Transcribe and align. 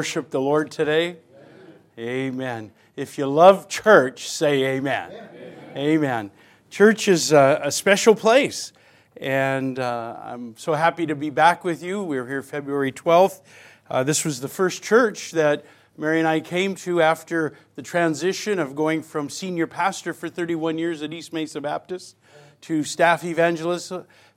worship 0.00 0.30
the 0.30 0.40
Lord 0.40 0.70
today? 0.70 1.18
Amen. 1.98 2.72
If 2.96 3.18
you 3.18 3.26
love 3.26 3.68
church, 3.68 4.30
say 4.30 4.64
amen. 4.64 5.10
Amen. 5.12 5.76
amen. 5.76 6.30
Church 6.70 7.06
is 7.06 7.32
a, 7.32 7.60
a, 7.64 7.70
special 7.70 8.14
place, 8.14 8.72
and 9.18 9.78
uh, 9.78 10.16
I'm 10.24 10.56
so 10.56 10.72
happy 10.72 11.04
to 11.04 11.14
be 11.14 11.28
back 11.28 11.64
with 11.64 11.82
you. 11.82 12.02
We 12.02 12.18
were 12.18 12.26
here 12.26 12.42
February 12.42 12.92
12th. 12.92 13.42
Uh, 13.90 14.02
this 14.02 14.24
was 14.24 14.40
the 14.40 14.48
first 14.48 14.82
church 14.82 15.32
that 15.32 15.66
Mary 15.98 16.18
and 16.18 16.26
I 16.26 16.40
came 16.40 16.74
to 16.76 17.02
after 17.02 17.52
the 17.74 17.82
transition 17.82 18.58
of 18.58 18.74
going 18.74 19.02
from 19.02 19.28
senior 19.28 19.66
pastor 19.66 20.14
for 20.14 20.30
31 20.30 20.78
years 20.78 21.02
at 21.02 21.12
East 21.12 21.34
Mesa 21.34 21.60
Baptist 21.60 22.16
to 22.62 22.84
staff 22.84 23.22
evangelist, 23.22 23.92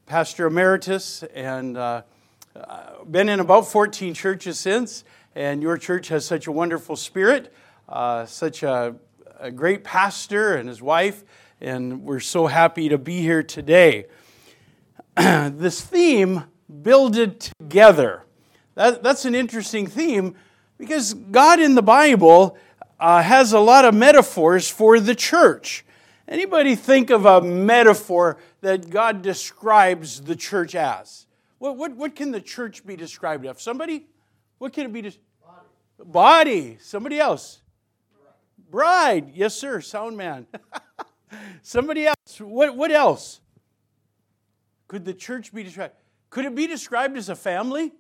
pastor 0.08 0.48
emeritus, 0.48 1.24
and 1.34 1.78
uh, 1.78 2.02
uh, 2.56 3.04
been 3.06 3.30
in 3.30 3.40
about 3.40 3.66
14 3.66 4.14
churches 4.14 4.60
since, 4.60 5.04
and 5.36 5.62
your 5.62 5.78
church 5.78 6.10
has 6.10 6.26
such 6.26 6.48
a 6.48 6.52
wonderful 6.52 6.96
spirit, 6.96 7.54
uh, 7.90 8.26
such 8.26 8.64
a, 8.64 8.96
a, 9.40 9.52
great 9.52 9.84
pastor 9.84 10.56
and 10.56 10.70
his 10.70 10.82
wife, 10.82 11.24
and 11.60 12.04
we're 12.04 12.20
so 12.20 12.48
happy 12.48 12.90
to 12.90 12.98
be 12.98 13.22
here 13.22 13.44
today. 13.44 14.06
this 15.16 15.82
theme, 15.82 16.44
Build 16.82 17.18
It 17.18 17.52
Together, 17.60 18.24
that, 18.76 19.04
that's 19.04 19.26
an 19.26 19.36
interesting 19.36 19.88
theme 19.88 20.36
because 20.78 21.14
God 21.14 21.60
in 21.60 21.76
the 21.76 21.84
Bible 21.84 22.58
uh, 23.00 23.22
has 23.22 23.54
a 23.54 23.60
lot 23.60 23.86
of 23.86 23.94
metaphors 23.94 24.70
for 24.70 25.00
the 25.00 25.16
church. 25.16 25.86
Anybody 26.28 26.76
think 26.76 27.10
of 27.10 27.26
a 27.26 27.42
metaphor 27.42 28.38
that 28.62 28.90
God 28.90 29.22
describes 29.22 30.22
the 30.22 30.36
church 30.36 30.74
as? 30.74 31.28
What, 31.60 31.78
what, 31.78 31.96
what 31.96 32.16
can 32.16 32.32
the 32.32 32.42
church 32.42 32.86
be 32.86 32.96
described 32.96 33.46
as? 33.46 33.62
Somebody? 33.62 34.08
What 34.58 34.74
can 34.74 34.86
it 34.86 34.94
be? 34.94 35.02
Des- 35.02 35.12
Body. 35.42 36.12
Body. 36.12 36.78
Somebody 36.82 37.20
else? 37.20 37.62
Bride. 38.70 39.24
Bride. 39.26 39.32
Yes, 39.36 39.56
sir. 39.56 39.82
Sound 39.82 40.18
man. 40.18 40.48
Somebody 41.62 42.08
else. 42.08 42.40
What, 42.40 42.76
what 42.76 42.92
else? 42.92 43.42
Could 44.88 45.06
the 45.06 45.14
church 45.14 45.54
be 45.54 45.64
described? 45.64 45.94
Could 46.30 46.46
it 46.46 46.56
be 46.56 46.68
described 46.68 47.18
as 47.18 47.30
a 47.30 47.36
family? 47.36 47.94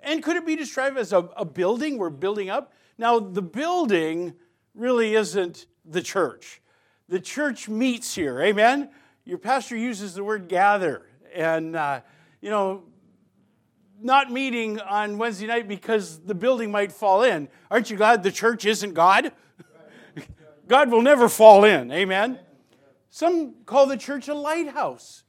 And 0.00 0.22
could 0.22 0.36
it 0.36 0.46
be 0.46 0.54
described 0.54 0.98
as 0.98 1.12
a, 1.12 1.28
a 1.36 1.44
building 1.44 1.96
we're 1.96 2.10
building 2.10 2.50
up? 2.50 2.72
Now, 2.98 3.18
the 3.18 3.42
building 3.42 4.34
really 4.74 5.14
isn't 5.14 5.66
the 5.84 6.02
church. 6.02 6.60
The 7.08 7.20
church 7.20 7.68
meets 7.68 8.14
here. 8.14 8.40
Amen? 8.40 8.90
Your 9.24 9.38
pastor 9.38 9.76
uses 9.76 10.14
the 10.14 10.24
word 10.24 10.48
gather. 10.48 11.06
And 11.34 11.74
uh, 11.74 12.00
you 12.40 12.50
know, 12.50 12.84
not 14.00 14.30
meeting 14.30 14.80
on 14.80 15.18
Wednesday 15.18 15.46
night 15.46 15.68
because 15.68 16.20
the 16.20 16.34
building 16.34 16.70
might 16.70 16.92
fall 16.92 17.22
in. 17.22 17.48
Aren't 17.70 17.90
you 17.90 17.96
glad 17.96 18.22
the 18.22 18.32
church 18.32 18.64
isn't 18.64 18.94
God? 18.94 19.32
God 20.68 20.90
will 20.90 21.02
never 21.02 21.28
fall 21.28 21.64
in. 21.64 21.90
Amen. 21.92 22.38
Some 23.10 23.54
call 23.64 23.86
the 23.86 23.96
church 23.96 24.28
a 24.28 24.34
lighthouse. 24.34 25.22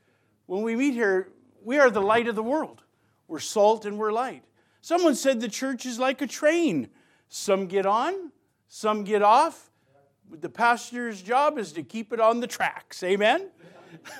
When 0.48 0.62
we 0.62 0.76
meet 0.76 0.94
here, 0.94 1.30
we 1.64 1.78
are 1.80 1.90
the 1.90 2.02
light 2.02 2.28
of 2.28 2.36
the 2.36 2.44
world. 2.44 2.84
We're 3.28 3.40
salt 3.40 3.86
and 3.86 3.98
we're 3.98 4.12
light. 4.12 4.44
Someone 4.82 5.16
said 5.16 5.42
the 5.42 5.50
church 5.50 5.86
is 5.86 5.98
like 5.98 6.22
a 6.22 6.28
train. 6.28 6.90
Some 7.28 7.66
get 7.66 7.86
on, 7.86 8.32
some 8.68 9.04
get 9.04 9.22
off. 9.22 9.72
The 10.32 10.50
pastor's 10.50 11.22
job 11.22 11.58
is 11.58 11.72
to 11.74 11.84
keep 11.84 12.14
it 12.14 12.20
on 12.20 12.40
the 12.40 12.48
tracks. 12.48 13.02
Amen? 13.04 13.50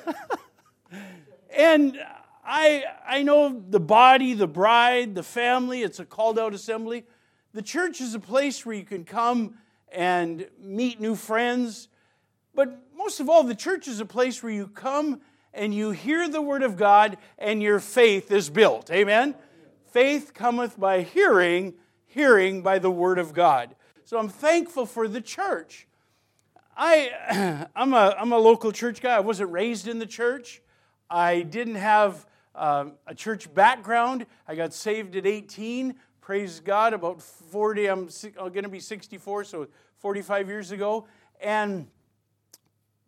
and 1.56 2.00
I, 2.46 2.84
I 3.08 3.24
know 3.24 3.64
the 3.70 3.80
body, 3.80 4.34
the 4.34 4.48
bride, 4.48 5.16
the 5.16 5.24
family, 5.24 5.82
it's 5.82 6.00
a 6.00 6.06
called 6.06 6.38
out 6.38 6.54
assembly. 6.54 7.06
The 7.54 7.62
church 7.62 8.02
is 8.02 8.14
a 8.14 8.20
place 8.20 8.66
where 8.66 8.76
you 8.76 8.84
can 8.84 9.04
come 9.04 9.56
and 9.92 10.48
meet 10.62 11.00
new 11.00 11.16
friends. 11.16 11.88
But 12.54 12.80
most 12.96 13.20
of 13.20 13.30
all, 13.30 13.44
the 13.44 13.56
church 13.56 13.88
is 13.88 14.00
a 14.00 14.06
place 14.06 14.44
where 14.44 14.52
you 14.52 14.68
come 14.68 15.22
and 15.54 15.74
you 15.74 15.92
hear 15.92 16.30
the 16.30 16.42
word 16.42 16.62
of 16.62 16.78
God 16.78 17.18
and 17.38 17.64
your 17.64 17.80
faith 17.80 18.32
is 18.32 18.50
built. 18.50 18.92
Amen? 18.92 19.34
Faith 19.92 20.34
cometh 20.34 20.80
by 20.80 21.02
hearing, 21.02 21.74
hearing 22.06 22.62
by 22.62 22.78
the 22.78 22.92
word 22.92 23.18
of 23.18 23.34
God. 23.34 23.76
So 24.04 24.20
I'm 24.20 24.30
thankful 24.30 24.86
for 24.86 25.08
the 25.08 25.22
church. 25.22 25.88
I, 26.78 27.66
I'm, 27.76 27.94
a, 27.94 28.16
I'm 28.20 28.34
a 28.34 28.38
local 28.38 28.72
church 28.72 29.02
guy. 29.02 29.16
I 29.16 29.22
wasn't 29.22 29.52
raised 29.52 29.88
in 29.88 29.98
the 29.98 30.06
church. 30.06 30.62
I 31.10 31.42
didn't 31.42 31.76
have 31.76 32.26
um, 32.56 32.94
a 33.06 33.14
church 33.14 33.54
background. 33.54 34.26
I 34.48 34.56
got 34.56 34.74
saved 34.74 35.16
at 35.16 35.26
18. 35.26 35.96
Praise 36.22 36.60
God, 36.60 36.94
about 36.94 37.22
40, 37.22 37.86
I'm, 37.86 38.10
I'm 38.40 38.52
going 38.52 38.64
to 38.64 38.70
be 38.70 38.80
64, 38.80 39.44
so 39.44 39.68
45 39.98 40.48
years 40.48 40.72
ago. 40.72 41.06
And 41.40 41.88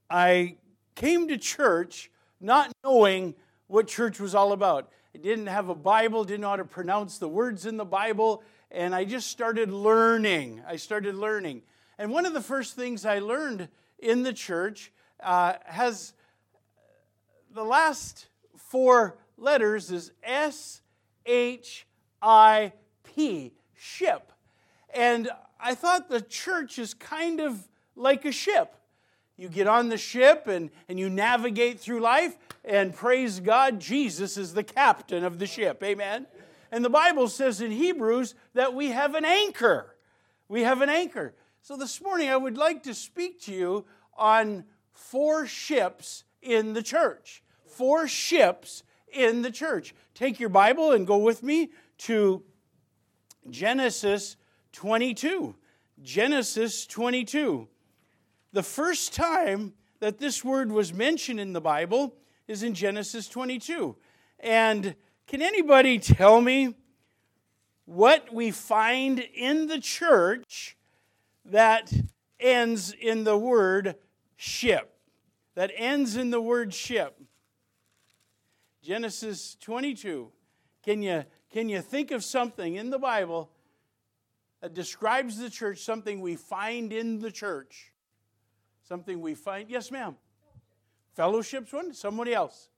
I 0.10 0.58
came 0.96 1.28
to 1.30 1.38
church 1.38 2.12
not 2.40 2.72
knowing 2.84 3.34
what 3.68 3.88
church 3.88 4.20
was 4.20 4.36
all 4.36 4.52
about. 4.52 4.92
I 5.16 5.18
didn't 5.18 5.48
have 5.48 5.70
a 5.70 5.76
Bible, 5.76 6.24
didn't 6.24 6.42
know 6.42 6.50
how 6.50 6.58
to 6.58 6.66
pronounce 6.66 7.18
the 7.18 7.28
words 7.28 7.66
in 7.66 7.78
the 7.78 7.86
Bible, 7.86 8.44
and 8.70 8.94
I 8.94 9.04
just 9.04 9.30
started 9.30 9.72
learning. 9.72 10.62
I 10.68 10.76
started 10.76 11.16
learning. 11.16 11.64
And 11.98 12.12
one 12.12 12.26
of 12.26 12.34
the 12.34 12.42
first 12.42 12.76
things 12.76 13.06
I 13.06 13.20
learned 13.20 13.70
in 13.98 14.22
the 14.22 14.34
church 14.34 14.92
uh, 15.24 15.54
has 15.66 16.14
the 17.52 17.64
last 17.64 18.28
four 18.56 19.18
letters 19.38 19.92
is 19.92 20.12
S 20.24 20.82
H 21.26 21.86
I 22.22 22.74
P, 23.04 23.54
ship. 23.76 24.32
And 24.94 25.30
I 25.60 25.76
thought 25.76 26.10
the 26.10 26.22
church 26.22 26.80
is 26.80 26.94
kind 26.94 27.40
of 27.40 27.68
like 27.96 28.26
a 28.26 28.32
ship. 28.32 28.76
You 29.38 29.50
get 29.50 29.68
on 29.68 29.90
the 29.90 29.98
ship 29.98 30.48
and, 30.48 30.72
and 30.90 31.00
you 31.00 31.10
navigate 31.10 31.80
through 31.80 32.00
life, 32.00 32.38
and 32.66 32.96
praise 32.96 33.40
God, 33.40 33.80
Jesus 33.80 34.36
is 34.38 34.54
the 34.54 34.64
captain 34.64 35.24
of 35.24 35.38
the 35.38 35.46
ship. 35.46 35.84
Amen. 35.84 36.26
And 36.72 36.84
the 36.84 36.90
Bible 36.90 37.28
says 37.28 37.62
in 37.62 37.72
Hebrews 37.72 38.36
that 38.54 38.74
we 38.74 38.88
have 38.88 39.16
an 39.16 39.26
anchor. 39.26 39.96
We 40.50 40.64
have 40.64 40.82
an 40.82 40.90
anchor. 40.90 41.34
So 41.62 41.78
this 41.78 42.02
morning 42.02 42.30
I 42.30 42.38
would 42.38 42.58
like 42.58 42.84
to 42.84 42.94
speak 42.94 43.42
to 43.44 43.54
you 43.54 43.86
on 44.18 44.66
four 44.92 45.46
ships 45.46 46.24
in 46.42 46.74
the 46.74 46.82
church. 46.82 47.44
Four 47.66 48.08
ships 48.08 48.84
in 49.18 49.42
the 49.42 49.52
church. 49.52 49.94
Take 50.14 50.40
your 50.40 50.50
Bible 50.50 50.92
and 50.92 51.06
go 51.06 51.18
with 51.18 51.44
me 51.44 51.72
to 52.00 52.44
Genesis 53.50 54.38
22. 54.74 55.56
Genesis 56.02 56.86
22. 56.86 57.68
The 58.54 58.64
first 58.64 59.14
time 59.14 59.74
that 60.00 60.20
this 60.20 60.44
word 60.44 60.72
was 60.72 60.94
mentioned 60.94 61.40
in 61.40 61.54
the 61.54 61.62
Bible 61.62 62.16
is 62.48 62.64
in 62.64 62.74
Genesis 62.74 63.28
22. 63.28 63.96
And 64.40 64.96
can 65.26 65.42
anybody 65.42 66.00
tell 66.00 66.40
me 66.40 66.76
what 67.86 68.34
we 68.34 68.52
find 68.52 69.20
in 69.20 69.68
the 69.68 69.80
church 69.80 70.78
that 71.46 71.92
ends 72.40 72.92
in 72.94 73.24
the 73.24 73.38
word 73.38 73.96
ship? 74.36 74.94
That 75.56 75.72
ends 75.76 76.16
in 76.16 76.30
the 76.30 76.42
word 76.42 76.74
ship. 76.74 77.20
Genesis 78.88 79.58
22. 79.60 80.32
Can 80.82 81.02
you, 81.02 81.26
can 81.52 81.68
you 81.68 81.82
think 81.82 82.12
of 82.12 82.24
something 82.24 82.76
in 82.76 82.90
the 82.90 82.98
Bible 82.98 83.52
that 84.62 84.74
describes 84.74 85.38
the 85.38 85.50
church, 85.50 85.80
something 85.80 86.22
we 86.22 86.38
find 86.38 86.94
in 86.94 87.20
the 87.20 87.30
church? 87.30 87.92
Something 88.88 89.20
we 89.20 89.36
find. 89.36 89.70
Yes, 89.70 89.92
ma'am. 89.92 90.16
Fellowship's 91.16 91.74
one? 91.74 91.94
Somebody 91.94 92.34
else. 92.34 92.70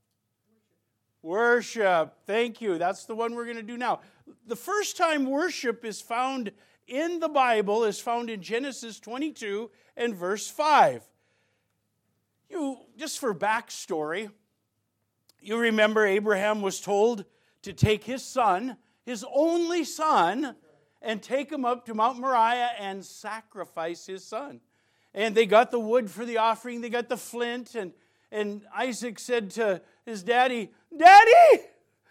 Worship. 1.21 1.83
worship. 1.83 2.15
Thank 2.25 2.59
you. 2.59 2.79
That's 2.79 3.05
the 3.05 3.13
one 3.13 3.35
we're 3.35 3.45
going 3.45 3.57
to 3.57 3.61
do 3.61 3.77
now. 3.77 3.99
The 4.47 4.55
first 4.55 4.97
time 4.97 5.29
worship 5.29 5.85
is 5.85 6.01
found 6.01 6.51
in 6.87 7.19
the 7.19 7.29
Bible 7.29 7.83
is 7.83 8.00
found 8.00 8.31
in 8.31 8.41
Genesis 8.41 9.00
22 9.00 9.69
and 9.95 10.15
verse 10.15 10.50
5. 10.50 11.03
You, 12.50 12.79
just 12.97 13.19
for 13.19 13.35
backstory, 13.35 14.31
you 15.41 15.57
remember 15.57 16.06
Abraham 16.06 16.62
was 16.62 16.81
told 16.81 17.25
to 17.63 17.74
take 17.74 18.03
his 18.03 18.24
son, 18.24 18.77
his 19.06 19.25
only 19.33 19.83
son, 19.83 20.56
and 21.01 21.21
take 21.21 21.51
him 21.51 21.65
up 21.65 21.86
to 21.86 21.94
Mount 21.94 22.19
Moriah 22.19 22.71
and 22.80 23.03
sacrifice 23.03 24.06
his 24.06 24.24
son. 24.25 24.59
And 25.13 25.33
they 25.33 25.45
got 25.45 25.71
the 25.71 25.80
wood 25.80 26.09
for 26.09 26.25
the 26.25 26.38
offering, 26.38 26.81
they 26.81 26.89
got 26.89 27.09
the 27.09 27.18
flint, 27.18 27.75
and, 27.75 27.94
and 28.31 28.62
Isaac 28.75 29.18
said 29.19 29.51
to 29.51 29.81
his 30.06 30.24
daddy, 30.24 30.71
Daddy, 30.95 31.63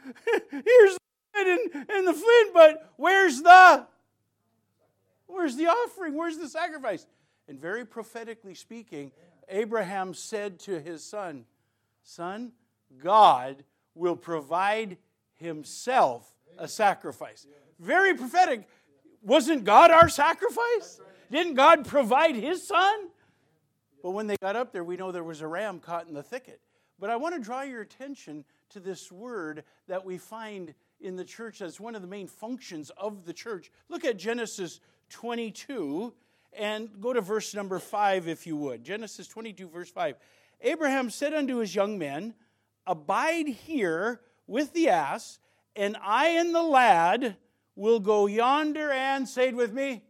here's 0.51 0.97
the 0.97 0.99
wood 1.35 1.47
and, 1.47 1.91
and 1.91 2.09
the 2.09 2.13
flint, 2.13 2.55
but 2.55 2.93
where's 2.97 3.43
the 3.43 3.87
where's 5.27 5.57
the 5.57 5.67
offering? 5.67 6.15
Where's 6.15 6.39
the 6.39 6.49
sacrifice? 6.49 7.07
And 7.47 7.61
very 7.61 7.85
prophetically 7.85 8.55
speaking, 8.55 9.13
Abraham 9.49 10.15
said 10.15 10.59
to 10.61 10.81
his 10.81 11.05
son, 11.05 11.45
Son, 12.03 12.53
God 13.03 13.65
will 13.95 14.17
provide 14.17 14.97
himself 15.35 16.33
a 16.59 16.69
sacrifice. 16.69 17.47
Very 17.79 18.15
prophetic. 18.15 18.69
wasn't 19.23 19.65
God 19.65 19.91
our 19.91 20.09
sacrifice? 20.09 21.01
Didn't 21.31 21.55
God 21.55 21.87
provide 21.87 22.35
his 22.35 22.67
son? 22.67 23.09
But 24.03 24.11
when 24.11 24.27
they 24.27 24.37
got 24.41 24.57
up 24.57 24.73
there, 24.73 24.85
we 24.85 24.97
know 24.97 25.13
there 25.13 25.25
was 25.25 25.41
a 25.41 25.47
ram 25.47 25.81
caught 25.81 26.09
in 26.09 26.15
the 26.15 26.23
thicket. 26.23 26.61
But 26.99 27.11
I 27.11 27.17
want 27.17 27.35
to 27.35 27.41
draw 27.41 27.63
your 27.63 27.83
attention 27.83 28.45
to 28.71 28.81
this 28.81 29.11
word 29.13 29.65
that 29.87 30.05
we 30.05 30.19
find 30.19 30.75
in 31.01 31.17
the 31.17 31.25
church 31.25 31.61
as 31.61 31.79
one 31.79 31.95
of 31.95 32.03
the 32.03 32.09
main 32.09 32.27
functions 32.27 32.91
of 32.97 33.25
the 33.25 33.33
church. 33.33 33.71
Look 33.89 34.05
at 34.05 34.17
Genesis 34.17 34.81
22 35.11 36.13
and 36.53 36.89
go 37.01 37.13
to 37.13 37.21
verse 37.21 37.55
number 37.55 37.79
5 37.79 38.29
if 38.29 38.47
you 38.47 38.57
would. 38.57 38.83
Genesis 38.83 39.29
22, 39.29 39.69
verse 39.69 39.91
5. 39.91 40.17
Abraham 40.63 41.09
said 41.09 41.35
unto 41.35 41.59
his 41.59 41.75
young 41.75 41.99
men, 41.99 42.35
Abide 42.89 43.49
here 43.49 44.23
with 44.47 44.73
the 44.73 44.89
ass, 44.89 45.39
and 45.77 45.95
I 46.03 46.29
and 46.29 46.55
the 46.55 46.63
lad 46.63 47.37
will 47.77 48.01
go 48.01 48.27
yonder 48.27 48.91
and, 48.91 49.29
say 49.29 49.49
it 49.49 49.55
with 49.55 49.75
me, 49.75 50.03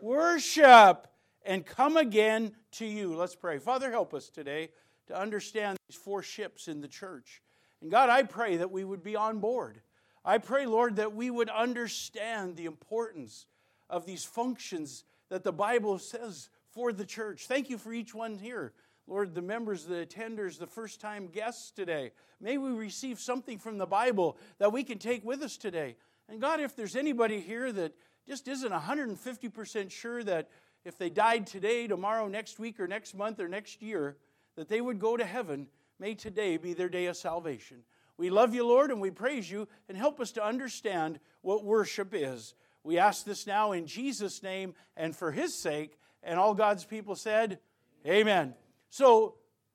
worship, 0.00 1.08
and 1.44 1.66
come 1.66 1.96
again 1.96 2.52
to 2.70 2.86
you. 2.86 3.16
Let's 3.16 3.34
pray. 3.34 3.58
Father, 3.58 3.90
help 3.90 4.14
us 4.14 4.28
today 4.28 4.70
to 5.08 5.20
understand 5.20 5.76
these 5.88 5.98
four 5.98 6.22
ships 6.22 6.68
in 6.68 6.80
the 6.80 6.86
church. 6.86 7.42
And 7.82 7.90
God, 7.90 8.10
I 8.10 8.22
pray 8.22 8.58
that 8.58 8.70
we 8.70 8.84
would 8.84 9.02
be 9.02 9.16
on 9.16 9.40
board. 9.40 9.80
I 10.24 10.38
pray, 10.38 10.66
Lord, 10.66 10.96
that 10.96 11.14
we 11.14 11.30
would 11.30 11.50
understand 11.50 12.56
the 12.56 12.66
importance 12.66 13.46
of 13.90 14.06
these 14.06 14.24
functions 14.24 15.02
that 15.30 15.42
the 15.42 15.52
Bible 15.52 15.98
says 15.98 16.48
for 16.70 16.92
the 16.92 17.04
church. 17.04 17.46
Thank 17.46 17.70
you 17.70 17.76
for 17.76 17.92
each 17.92 18.14
one 18.14 18.38
here. 18.38 18.72
Lord, 19.08 19.34
the 19.34 19.42
members, 19.42 19.84
the 19.84 20.06
attenders, 20.06 20.58
the 20.58 20.66
first 20.66 21.00
time 21.00 21.28
guests 21.28 21.70
today. 21.70 22.12
May 22.40 22.58
we 22.58 22.70
receive 22.70 23.18
something 23.18 23.58
from 23.58 23.78
the 23.78 23.86
Bible 23.86 24.36
that 24.58 24.72
we 24.72 24.84
can 24.84 24.98
take 24.98 25.24
with 25.24 25.42
us 25.42 25.56
today. 25.56 25.96
And 26.28 26.40
God, 26.40 26.60
if 26.60 26.76
there's 26.76 26.94
anybody 26.94 27.40
here 27.40 27.72
that 27.72 27.94
just 28.28 28.46
isn't 28.46 28.70
150% 28.70 29.90
sure 29.90 30.22
that 30.24 30.50
if 30.84 30.98
they 30.98 31.08
died 31.08 31.46
today, 31.46 31.86
tomorrow, 31.86 32.28
next 32.28 32.58
week, 32.58 32.78
or 32.78 32.86
next 32.86 33.14
month, 33.14 33.40
or 33.40 33.48
next 33.48 33.80
year, 33.80 34.18
that 34.56 34.68
they 34.68 34.80
would 34.80 34.98
go 34.98 35.16
to 35.16 35.24
heaven, 35.24 35.68
may 35.98 36.14
today 36.14 36.58
be 36.58 36.74
their 36.74 36.90
day 36.90 37.06
of 37.06 37.16
salvation. 37.16 37.78
We 38.18 38.28
love 38.28 38.54
you, 38.54 38.66
Lord, 38.66 38.90
and 38.90 39.00
we 39.00 39.10
praise 39.10 39.50
you, 39.50 39.68
and 39.88 39.96
help 39.96 40.20
us 40.20 40.32
to 40.32 40.44
understand 40.44 41.18
what 41.40 41.64
worship 41.64 42.12
is. 42.12 42.54
We 42.84 42.98
ask 42.98 43.24
this 43.24 43.46
now 43.46 43.72
in 43.72 43.86
Jesus' 43.86 44.42
name 44.42 44.74
and 44.96 45.16
for 45.16 45.32
his 45.32 45.60
sake. 45.60 45.98
And 46.22 46.38
all 46.38 46.54
God's 46.54 46.84
people 46.84 47.16
said, 47.16 47.58
Amen. 48.06 48.54
So, 48.90 49.34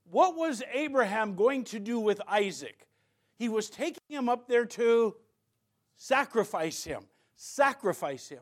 what 0.09 0.35
was 0.35 0.61
Abraham 0.73 1.35
going 1.35 1.63
to 1.65 1.79
do 1.79 1.99
with 1.99 2.21
Isaac? 2.27 2.87
He 3.37 3.49
was 3.49 3.69
taking 3.69 4.03
him 4.09 4.29
up 4.29 4.47
there 4.47 4.65
to 4.65 5.15
sacrifice 5.95 6.83
him. 6.83 7.03
Sacrifice 7.35 8.29
him. 8.29 8.41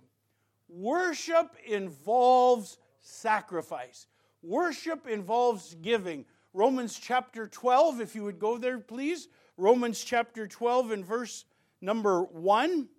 Worship 0.67 1.55
involves 1.67 2.77
sacrifice, 3.01 4.07
worship 4.41 5.07
involves 5.07 5.75
giving. 5.81 6.25
Romans 6.53 6.99
chapter 6.99 7.47
12, 7.47 8.01
if 8.01 8.13
you 8.13 8.23
would 8.23 8.37
go 8.37 8.57
there, 8.57 8.77
please. 8.77 9.29
Romans 9.55 10.03
chapter 10.03 10.47
12 10.47 10.91
and 10.91 11.05
verse 11.05 11.45
number 11.79 12.23
1. 12.23 12.89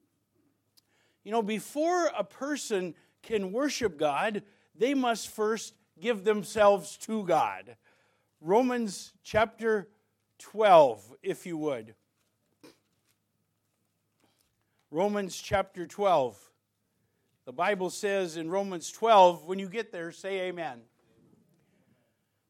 You 1.25 1.33
know, 1.33 1.43
before 1.43 2.11
a 2.17 2.25
person 2.25 2.95
can 3.23 3.53
worship 3.53 3.99
God, 3.99 4.43
they 4.75 4.95
must 4.95 5.29
first 5.29 5.75
give 6.01 6.25
themselves 6.25 6.97
to 6.99 7.25
God. 7.25 7.77
Romans 8.41 9.13
chapter 9.23 9.89
12, 10.39 11.17
if 11.23 11.47
you 11.47 11.57
would. 11.57 11.95
Romans 14.91 15.41
chapter 15.41 15.87
12. 15.87 16.39
The 17.45 17.53
Bible 17.53 17.91
says 17.91 18.37
in 18.37 18.51
Romans 18.51 18.91
12, 18.93 19.45
when 19.45 19.59
you 19.59 19.69
get 19.69 19.91
there, 19.91 20.13
say 20.13 20.49
amen. 20.49 20.83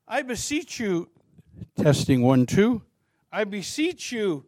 I 0.08 0.22
beseech 0.22 0.80
you, 0.80 1.08
testing 1.76 2.22
one, 2.22 2.46
two. 2.46 2.82
I 3.30 3.44
beseech 3.44 4.12
you, 4.12 4.44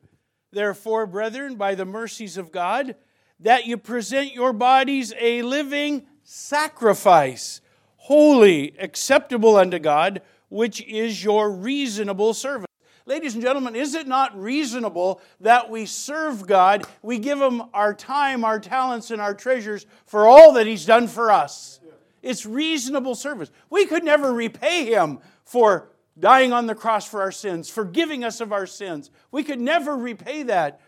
therefore, 0.51 1.07
brethren, 1.07 1.55
by 1.55 1.75
the 1.75 1.87
mercies 1.87 2.37
of 2.37 2.53
God, 2.53 2.97
that 3.41 3.67
you 3.67 3.79
present 3.79 4.35
your 4.35 4.53
bodies 4.53 5.15
a 5.19 5.43
living 5.43 6.07
sacrifice, 6.23 7.61
holy, 8.05 8.75
acceptable 8.79 9.57
unto 9.57 9.79
God, 9.79 10.21
which 10.51 10.83
is 10.83 11.25
your 11.25 11.51
reasonable 11.51 12.35
service. 12.35 12.67
Ladies 13.07 13.33
and 13.33 13.43
gentlemen, 13.43 13.75
is 13.75 13.95
it 13.95 14.07
not 14.07 14.39
reasonable 14.39 15.23
that 15.41 15.71
we 15.71 15.87
serve 15.87 16.47
God? 16.47 16.85
We 17.01 17.19
give 17.19 17.41
Him 17.41 17.63
our 17.73 17.95
time, 17.95 18.45
our 18.45 18.61
talents, 18.61 19.11
and 19.11 19.23
our 19.23 19.33
treasures 19.33 19.87
for 20.05 20.27
all 20.27 20.53
that 20.53 20.67
He's 20.67 20.85
done 20.85 21.09
for 21.09 21.31
us. 21.31 21.81
It's 22.21 22.45
reasonable 22.45 23.15
service. 23.15 23.51
We 23.71 23.87
could 23.87 24.05
never 24.05 24.35
repay 24.35 24.85
Him 24.85 25.21
for 25.47 25.89
dying 26.19 26.53
on 26.53 26.67
the 26.67 26.75
cross 26.75 27.09
for 27.09 27.23
our 27.23 27.33
sins, 27.33 27.71
forgiving 27.71 28.23
us 28.23 28.39
of 28.43 28.53
our 28.53 28.67
sins. 28.67 29.11
We 29.31 29.45
could 29.45 29.61
never 29.61 29.97
repay 29.97 30.43
that 30.43 30.79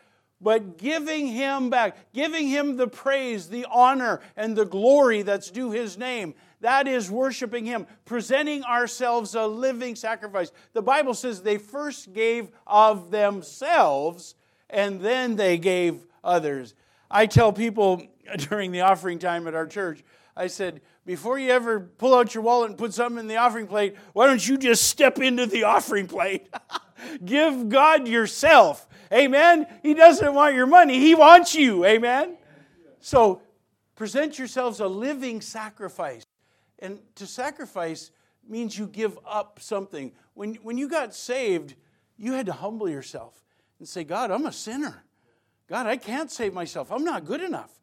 but 0.41 0.77
giving 0.77 1.29
him 1.29 1.71
back, 1.71 2.13
giving 2.13 2.49
him 2.49 2.77
the 2.77 2.87
praise, 2.87 3.49
the 3.49 3.67
honor, 3.71 4.21
and 4.37 4.55
the 4.55 4.67
glory 4.67 5.23
that's 5.23 5.51
due 5.51 5.71
his 5.71 5.97
name. 5.97 6.35
That 6.61 6.89
is 6.89 7.11
worshiping 7.11 7.67
him, 7.67 7.87
presenting 8.05 8.65
ourselves 8.65 9.35
a 9.35 9.47
living 9.47 9.95
sacrifice. 9.95 10.51
The 10.73 10.83
Bible 10.83 11.15
says 11.15 11.43
they 11.43 11.59
first 11.59 12.13
gave 12.13 12.49
of 12.67 13.11
themselves 13.11 14.35
and 14.71 15.01
then 15.01 15.37
they 15.37 15.59
gave 15.59 16.07
others. 16.25 16.75
I 17.11 17.27
tell 17.27 17.53
people 17.53 18.03
during 18.37 18.73
the 18.73 18.81
offering 18.83 19.19
time 19.19 19.47
at 19.47 19.55
our 19.55 19.67
church, 19.67 20.03
I 20.37 20.49
said, 20.49 20.81
before 21.07 21.39
you 21.39 21.51
ever 21.51 21.81
pull 21.81 22.15
out 22.15 22.35
your 22.35 22.43
wallet 22.43 22.71
and 22.71 22.79
put 22.79 22.93
something 22.93 23.21
in 23.21 23.27
the 23.27 23.37
offering 23.37 23.67
plate, 23.67 23.95
why 24.13 24.27
don't 24.27 24.47
you 24.47 24.59
just 24.59 24.89
step 24.89 25.19
into 25.19 25.47
the 25.47 25.65
offering 25.65 26.09
plate? 26.09 26.49
Give 27.25 27.69
God 27.69 28.09
yourself. 28.09 28.89
Amen. 29.13 29.67
He 29.83 29.95
doesn't 29.95 30.35
want 30.35 30.55
your 30.55 30.67
money, 30.67 30.99
He 30.99 31.15
wants 31.15 31.55
you. 31.55 31.85
Amen. 31.85 32.37
So 33.01 33.41
present 33.95 34.39
yourselves 34.39 34.81
a 34.81 34.89
living 34.89 35.41
sacrifice. 35.41 36.25
And 36.79 37.01
to 37.17 37.27
sacrifice 37.27 38.11
means 38.49 38.79
you 38.79 38.87
give 38.87 39.19
up 39.27 39.59
something. 39.61 40.13
When, 40.35 40.55
when 40.57 40.79
you 40.79 40.89
got 40.89 41.15
saved, 41.15 41.75
you 42.17 42.33
had 42.33 42.47
to 42.47 42.53
humble 42.53 42.89
yourself 42.89 43.43
and 43.79 43.89
say, 43.89 44.05
God, 44.05 44.31
I'm 44.31 44.47
a 44.47 44.53
sinner. 44.53 45.05
God, 45.69 45.87
I 45.87 45.97
can't 45.97 46.31
save 46.31 46.55
myself. 46.55 46.93
I'm 46.93 47.05
not 47.05 47.25
good 47.25 47.41
enough. 47.41 47.81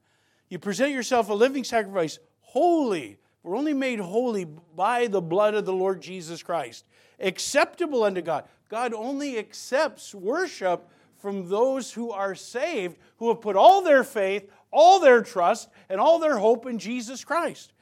You 0.50 0.60
present 0.60 0.92
yourself 0.92 1.30
a 1.30 1.34
living 1.34 1.64
sacrifice, 1.64 2.20
holy. 2.40 3.18
We're 3.42 3.58
only 3.58 3.74
made 3.74 4.00
holy 4.00 4.46
by 4.46 5.08
the 5.08 5.22
blood 5.22 5.54
of 5.54 5.66
the 5.66 5.74
Lord 5.74 6.02
Jesus 6.02 6.42
Christ, 6.42 6.86
acceptable 7.20 8.04
unto 8.04 8.22
God. 8.22 8.46
God 8.70 8.94
only 8.94 9.38
accepts 9.38 10.16
worship 10.16 10.90
from 11.18 11.50
those 11.50 11.92
who 11.92 12.12
are 12.12 12.36
saved, 12.36 12.98
who 13.18 13.30
have 13.30 13.42
put 13.42 13.56
all 13.56 13.82
their 13.82 14.04
faith, 14.04 14.50
all 14.72 15.00
their 15.00 15.22
trust, 15.22 15.70
and 15.90 16.00
all 16.00 16.20
their 16.20 16.38
hope 16.38 16.66
in 16.66 16.80
Jesus 16.80 17.24
Christ, 17.24 17.73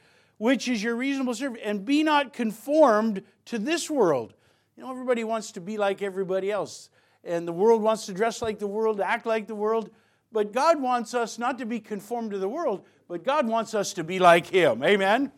which 0.42 0.66
is 0.66 0.82
your 0.82 0.96
reasonable 0.96 1.32
service. 1.36 1.60
And 1.62 1.84
be 1.84 2.02
not 2.02 2.32
conformed 2.32 3.22
to 3.44 3.60
this 3.60 3.88
world. 3.88 4.34
You 4.76 4.82
know, 4.82 4.90
everybody 4.90 5.22
wants 5.22 5.52
to 5.52 5.60
be 5.60 5.78
like 5.78 6.02
everybody 6.02 6.50
else, 6.50 6.90
and 7.22 7.46
the 7.46 7.52
world 7.52 7.80
wants 7.80 8.06
to 8.06 8.12
dress 8.12 8.42
like 8.42 8.58
the 8.58 8.66
world, 8.66 9.00
act 9.00 9.24
like 9.24 9.46
the 9.46 9.54
world. 9.54 9.90
But 10.32 10.52
God 10.52 10.82
wants 10.82 11.14
us 11.14 11.38
not 11.38 11.58
to 11.58 11.64
be 11.64 11.78
conformed 11.78 12.32
to 12.32 12.38
the 12.38 12.48
world, 12.48 12.84
but 13.06 13.22
God 13.22 13.46
wants 13.46 13.72
us 13.72 13.92
to 13.92 14.02
be 14.02 14.18
like 14.18 14.48
Him. 14.48 14.82
Amen? 14.82 15.30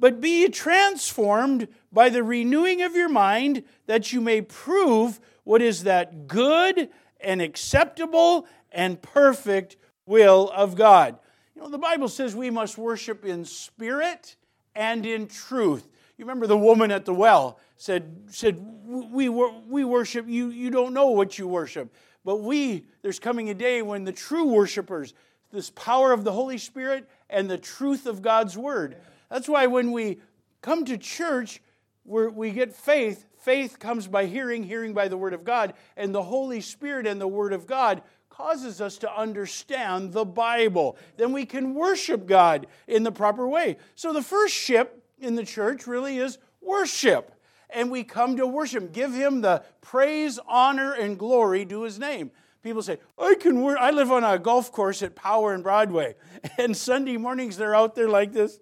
But 0.00 0.22
be 0.22 0.48
transformed 0.48 1.68
by 1.92 2.08
the 2.08 2.22
renewing 2.22 2.80
of 2.80 2.96
your 2.96 3.10
mind, 3.10 3.64
that 3.84 4.14
you 4.14 4.22
may 4.22 4.40
prove 4.40 5.20
what 5.44 5.60
is 5.60 5.82
that 5.82 6.26
good 6.26 6.88
and 7.20 7.42
acceptable 7.42 8.46
and 8.70 9.02
perfect 9.02 9.76
will 10.06 10.50
of 10.54 10.74
God. 10.74 11.18
Know, 11.62 11.68
the 11.68 11.78
Bible 11.78 12.08
says 12.08 12.34
we 12.34 12.50
must 12.50 12.76
worship 12.76 13.24
in 13.24 13.44
spirit 13.44 14.34
and 14.74 15.06
in 15.06 15.28
truth. 15.28 15.88
You 16.18 16.24
remember 16.24 16.48
the 16.48 16.58
woman 16.58 16.90
at 16.90 17.04
the 17.04 17.14
well 17.14 17.60
said, 17.76 18.24
said 18.30 18.58
we, 18.84 19.28
we 19.28 19.84
worship, 19.84 20.26
you, 20.28 20.48
you 20.48 20.70
don't 20.70 20.92
know 20.92 21.10
what 21.10 21.38
you 21.38 21.46
worship. 21.46 21.94
But 22.24 22.40
we, 22.40 22.86
there's 23.02 23.20
coming 23.20 23.48
a 23.50 23.54
day 23.54 23.80
when 23.80 24.02
the 24.02 24.12
true 24.12 24.44
worshipers, 24.44 25.14
this 25.52 25.70
power 25.70 26.12
of 26.12 26.24
the 26.24 26.32
Holy 26.32 26.58
Spirit 26.58 27.08
and 27.30 27.48
the 27.48 27.58
truth 27.58 28.06
of 28.06 28.22
God's 28.22 28.58
Word. 28.58 28.96
That's 29.30 29.48
why 29.48 29.68
when 29.68 29.92
we 29.92 30.20
come 30.62 30.84
to 30.86 30.98
church, 30.98 31.62
we 32.04 32.50
get 32.50 32.72
faith 32.72 33.24
Faith 33.42 33.80
comes 33.80 34.06
by 34.06 34.26
hearing, 34.26 34.62
hearing 34.62 34.94
by 34.94 35.08
the 35.08 35.16
Word 35.16 35.34
of 35.34 35.42
God, 35.42 35.74
and 35.96 36.14
the 36.14 36.22
Holy 36.22 36.60
Spirit 36.60 37.08
and 37.08 37.20
the 37.20 37.26
Word 37.26 37.52
of 37.52 37.66
God 37.66 38.02
causes 38.36 38.80
us 38.80 38.98
to 38.98 39.14
understand 39.14 40.12
the 40.12 40.24
Bible. 40.24 40.96
Then 41.16 41.32
we 41.32 41.44
can 41.44 41.74
worship 41.74 42.26
God 42.26 42.66
in 42.88 43.02
the 43.02 43.12
proper 43.12 43.46
way. 43.46 43.76
So 43.94 44.12
the 44.12 44.22
first 44.22 44.54
ship 44.54 45.04
in 45.20 45.34
the 45.34 45.44
church 45.44 45.86
really 45.86 46.18
is 46.18 46.38
worship. 46.60 47.34
And 47.68 47.90
we 47.90 48.04
come 48.04 48.36
to 48.36 48.46
worship, 48.46 48.92
give 48.92 49.12
Him 49.12 49.40
the 49.40 49.62
praise, 49.80 50.38
honor, 50.46 50.92
and 50.92 51.18
glory 51.18 51.66
to 51.66 51.82
His 51.82 51.98
name. 51.98 52.30
People 52.62 52.82
say, 52.82 52.98
I 53.18 53.34
can. 53.38 53.64
I 53.78 53.90
live 53.90 54.12
on 54.12 54.24
a 54.24 54.38
golf 54.38 54.72
course 54.72 55.02
at 55.02 55.14
Power 55.14 55.52
and 55.52 55.62
Broadway. 55.62 56.14
And 56.58 56.76
Sunday 56.76 57.16
mornings, 57.16 57.56
they're 57.56 57.74
out 57.74 57.94
there 57.94 58.08
like 58.08 58.32
this. 58.32 58.58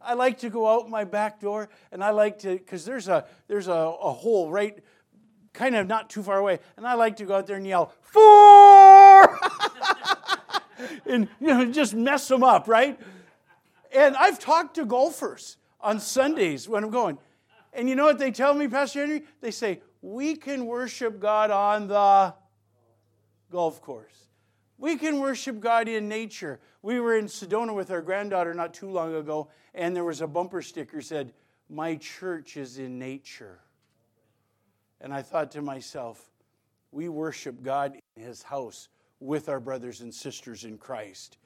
I 0.00 0.14
like 0.14 0.38
to 0.38 0.50
go 0.50 0.66
out 0.66 0.90
my 0.90 1.04
back 1.04 1.40
door 1.40 1.68
and 1.92 2.02
I 2.02 2.10
like 2.10 2.40
to, 2.40 2.56
because 2.56 2.84
there's 2.84 3.08
a, 3.08 3.26
there's 3.46 3.68
a, 3.68 3.72
a 3.72 4.12
hole 4.12 4.50
right 4.50 4.82
kind 5.52 5.76
of 5.76 5.86
not 5.86 6.10
too 6.10 6.22
far 6.22 6.38
away. 6.38 6.60
And 6.76 6.86
I 6.86 6.94
like 6.94 7.16
to 7.16 7.24
go 7.24 7.34
out 7.36 7.46
there 7.46 7.56
and 7.56 7.66
yell, 7.66 7.92
four! 8.00 9.38
and, 11.06 11.28
you 11.40 11.46
know, 11.46 11.70
just 11.70 11.94
mess 11.94 12.28
them 12.28 12.42
up, 12.42 12.68
right? 12.68 12.98
And 13.94 14.16
I've 14.16 14.38
talked 14.38 14.76
to 14.76 14.84
golfers 14.84 15.56
on 15.80 16.00
Sundays 16.00 16.68
when 16.68 16.84
I'm 16.84 16.90
going. 16.90 17.18
And 17.72 17.88
you 17.88 17.94
know 17.94 18.04
what 18.04 18.18
they 18.18 18.30
tell 18.30 18.54
me, 18.54 18.68
Pastor 18.68 19.00
Henry? 19.00 19.22
They 19.40 19.50
say, 19.50 19.80
we 20.00 20.36
can 20.36 20.66
worship 20.66 21.20
God 21.20 21.50
on 21.50 21.88
the 21.88 22.34
golf 23.50 23.80
course. 23.80 24.28
We 24.78 24.96
can 24.96 25.20
worship 25.20 25.60
God 25.60 25.86
in 25.88 26.08
nature. 26.08 26.58
We 26.82 26.98
were 26.98 27.16
in 27.16 27.26
Sedona 27.26 27.74
with 27.74 27.90
our 27.90 28.02
granddaughter 28.02 28.52
not 28.52 28.74
too 28.74 28.90
long 28.90 29.14
ago, 29.14 29.48
and 29.74 29.94
there 29.94 30.04
was 30.04 30.20
a 30.20 30.26
bumper 30.26 30.60
sticker 30.60 31.00
said, 31.00 31.32
My 31.70 31.94
church 31.96 32.56
is 32.56 32.78
in 32.78 32.98
nature. 32.98 33.60
And 35.02 35.12
I 35.12 35.20
thought 35.20 35.50
to 35.52 35.62
myself, 35.62 36.30
we 36.92 37.08
worship 37.08 37.62
God 37.62 37.98
in 38.16 38.22
his 38.22 38.42
house 38.42 38.88
with 39.18 39.48
our 39.48 39.58
brothers 39.58 40.00
and 40.00 40.14
sisters 40.14 40.64
in 40.64 40.78
Christ. 40.78 41.38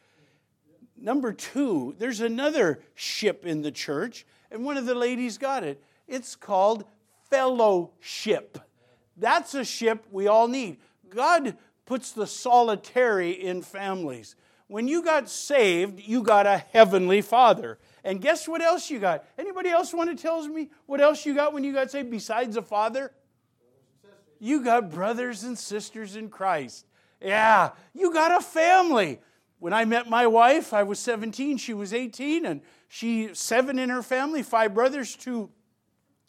Number 0.96 1.32
two, 1.32 1.94
there's 1.98 2.20
another 2.20 2.80
ship 2.94 3.46
in 3.46 3.62
the 3.62 3.70
church, 3.70 4.26
and 4.50 4.64
one 4.64 4.76
of 4.76 4.84
the 4.84 4.94
ladies 4.94 5.38
got 5.38 5.64
it. 5.64 5.82
It's 6.06 6.36
called 6.36 6.84
fellowship. 7.30 8.58
That's 9.16 9.54
a 9.54 9.64
ship 9.64 10.06
we 10.10 10.26
all 10.26 10.48
need. 10.48 10.76
God 11.08 11.56
puts 11.86 12.12
the 12.12 12.26
solitary 12.26 13.30
in 13.30 13.62
families. 13.62 14.36
When 14.68 14.86
you 14.88 15.02
got 15.02 15.30
saved, 15.30 16.00
you 16.00 16.22
got 16.22 16.46
a 16.46 16.58
heavenly 16.58 17.22
father. 17.22 17.78
And 18.04 18.20
guess 18.20 18.46
what 18.46 18.60
else 18.60 18.90
you 18.90 18.98
got? 18.98 19.24
Anybody 19.38 19.70
else 19.70 19.94
want 19.94 20.10
to 20.10 20.20
tell 20.20 20.46
me 20.46 20.70
what 20.86 21.00
else 21.00 21.24
you 21.24 21.34
got 21.34 21.52
when 21.54 21.64
you 21.64 21.72
got 21.72 21.90
saved 21.90 22.10
besides 22.10 22.56
a 22.56 22.62
father? 22.62 23.12
You 24.38 24.62
got 24.62 24.90
brothers 24.90 25.42
and 25.44 25.58
sisters 25.58 26.16
in 26.16 26.28
Christ. 26.28 26.86
Yeah, 27.20 27.70
you 27.94 28.12
got 28.12 28.32
a 28.32 28.42
family. 28.42 29.20
When 29.58 29.72
I 29.72 29.84
met 29.84 30.08
my 30.08 30.26
wife, 30.26 30.74
I 30.74 30.82
was 30.82 30.98
17, 30.98 31.56
she 31.56 31.72
was 31.72 31.94
18, 31.94 32.44
and 32.44 32.60
she 32.88 33.30
seven 33.32 33.78
in 33.78 33.88
her 33.88 34.02
family, 34.02 34.42
five 34.42 34.74
brothers, 34.74 35.16
two 35.16 35.50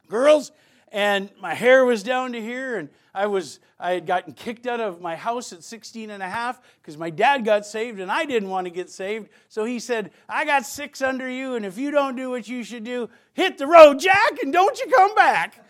girls, 0.08 0.52
and 0.92 1.30
my 1.42 1.54
hair 1.54 1.84
was 1.84 2.04
down 2.04 2.32
to 2.32 2.42
here, 2.42 2.78
and 2.78 2.90
I 3.14 3.28
was 3.28 3.60
I 3.80 3.92
had 3.92 4.08
gotten 4.08 4.34
kicked 4.34 4.66
out 4.66 4.80
of 4.80 5.02
my 5.02 5.16
house 5.16 5.54
at 5.54 5.64
16 5.64 6.10
and 6.10 6.24
a 6.24 6.30
half 6.30 6.60
because 6.82 6.98
my 6.98 7.12
dad 7.12 7.46
got 7.46 7.66
saved 7.66 8.00
and 8.00 8.12
I 8.12 8.26
didn't 8.26 8.50
want 8.50 8.66
to 8.66 8.72
get 8.72 8.90
saved. 8.90 9.30
So 9.50 9.66
he 9.66 9.78
said, 9.78 10.12
I 10.28 10.46
got 10.46 10.66
six 10.66 11.02
under 11.02 11.30
you, 11.30 11.56
and 11.56 11.66
if 11.66 11.78
you 11.78 11.92
don't 11.92 12.16
do 12.16 12.32
what 12.32 12.48
you 12.48 12.64
should 12.64 12.84
do, 12.84 13.10
hit 13.34 13.58
the 13.58 13.68
road, 13.68 14.00
Jack, 14.00 14.42
and 14.42 14.52
don't 14.52 14.80
you 14.80 14.88
come 14.88 15.14
back. 15.14 15.64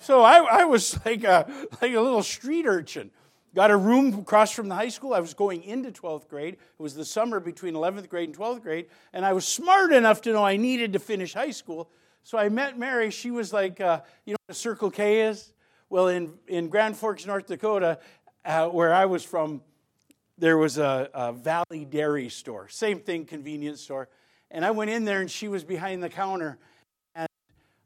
So 0.00 0.22
I, 0.22 0.62
I 0.62 0.64
was 0.64 0.98
like 1.04 1.24
a, 1.24 1.50
like 1.80 1.92
a 1.92 2.00
little 2.00 2.22
street 2.22 2.66
urchin. 2.66 3.10
Got 3.54 3.70
a 3.70 3.76
room 3.76 4.14
across 4.14 4.52
from 4.52 4.68
the 4.68 4.74
high 4.74 4.90
school. 4.90 5.14
I 5.14 5.20
was 5.20 5.34
going 5.34 5.64
into 5.64 5.90
12th 5.90 6.28
grade. 6.28 6.54
It 6.54 6.82
was 6.82 6.94
the 6.94 7.04
summer 7.04 7.40
between 7.40 7.74
11th 7.74 8.08
grade 8.08 8.28
and 8.28 8.36
12th 8.36 8.62
grade. 8.62 8.86
And 9.12 9.24
I 9.24 9.32
was 9.32 9.46
smart 9.46 9.92
enough 9.92 10.20
to 10.22 10.32
know 10.32 10.44
I 10.44 10.56
needed 10.56 10.92
to 10.92 10.98
finish 10.98 11.34
high 11.34 11.50
school. 11.50 11.90
So 12.22 12.36
I 12.36 12.50
met 12.50 12.78
Mary. 12.78 13.10
She 13.10 13.30
was 13.30 13.52
like, 13.52 13.80
uh, 13.80 14.02
you 14.26 14.34
know 14.34 14.38
what 14.46 14.54
a 14.54 14.58
Circle 14.58 14.90
K 14.90 15.22
is? 15.22 15.52
Well, 15.88 16.08
in, 16.08 16.34
in 16.46 16.68
Grand 16.68 16.96
Forks, 16.96 17.24
North 17.24 17.46
Dakota, 17.46 17.98
uh, 18.44 18.68
where 18.68 18.92
I 18.92 19.06
was 19.06 19.24
from, 19.24 19.62
there 20.36 20.58
was 20.58 20.76
a, 20.76 21.08
a 21.14 21.32
Valley 21.32 21.86
Dairy 21.88 22.28
store. 22.28 22.68
Same 22.68 23.00
thing, 23.00 23.24
convenience 23.24 23.80
store. 23.80 24.08
And 24.50 24.64
I 24.64 24.70
went 24.70 24.90
in 24.90 25.04
there 25.04 25.20
and 25.20 25.30
she 25.30 25.48
was 25.48 25.64
behind 25.64 26.02
the 26.02 26.08
counter. 26.10 26.58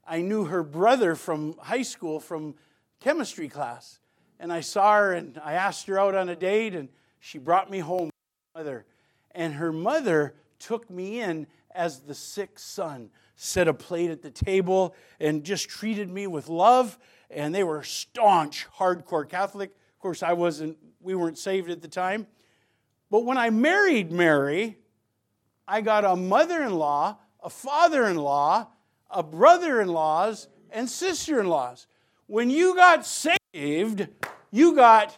I 0.05 0.21
knew 0.21 0.45
her 0.45 0.63
brother 0.63 1.15
from 1.15 1.57
high 1.57 1.81
school 1.81 2.19
from 2.19 2.55
chemistry 2.99 3.49
class. 3.49 3.99
And 4.39 4.51
I 4.51 4.61
saw 4.61 4.97
her 4.97 5.13
and 5.13 5.39
I 5.43 5.53
asked 5.53 5.87
her 5.87 5.99
out 5.99 6.15
on 6.15 6.29
a 6.29 6.35
date 6.35 6.75
and 6.75 6.89
she 7.19 7.37
brought 7.37 7.69
me 7.69 7.79
home 7.79 8.09
mother. 8.55 8.85
And 9.31 9.53
her 9.55 9.71
mother 9.71 10.35
took 10.59 10.89
me 10.89 11.21
in 11.21 11.47
as 11.71 12.01
the 12.01 12.13
sick 12.13 12.59
son, 12.59 13.09
set 13.35 13.67
a 13.67 13.73
plate 13.73 14.11
at 14.11 14.21
the 14.21 14.31
table 14.31 14.95
and 15.19 15.43
just 15.43 15.69
treated 15.69 16.09
me 16.09 16.27
with 16.27 16.49
love. 16.49 16.97
And 17.29 17.55
they 17.55 17.63
were 17.63 17.83
staunch, 17.83 18.67
hardcore 18.77 19.27
Catholic. 19.27 19.69
Of 19.69 19.99
course, 19.99 20.21
I 20.21 20.33
wasn't, 20.33 20.77
we 21.01 21.15
weren't 21.15 21.37
saved 21.37 21.69
at 21.69 21.81
the 21.81 21.87
time. 21.87 22.27
But 23.09 23.25
when 23.25 23.37
I 23.37 23.49
married 23.49 24.11
Mary, 24.11 24.77
I 25.67 25.81
got 25.81 26.03
a 26.03 26.15
mother 26.15 26.63
in 26.63 26.75
law, 26.75 27.17
a 27.41 27.49
father 27.49 28.07
in 28.07 28.17
law, 28.17 28.67
a 29.13 29.23
brother 29.23 29.81
in 29.81 29.87
laws 29.87 30.47
and 30.69 30.89
sister 30.89 31.39
in 31.39 31.47
laws. 31.47 31.87
When 32.27 32.49
you 32.49 32.75
got 32.75 33.05
saved, 33.05 34.07
you 34.51 34.75
got 34.75 35.17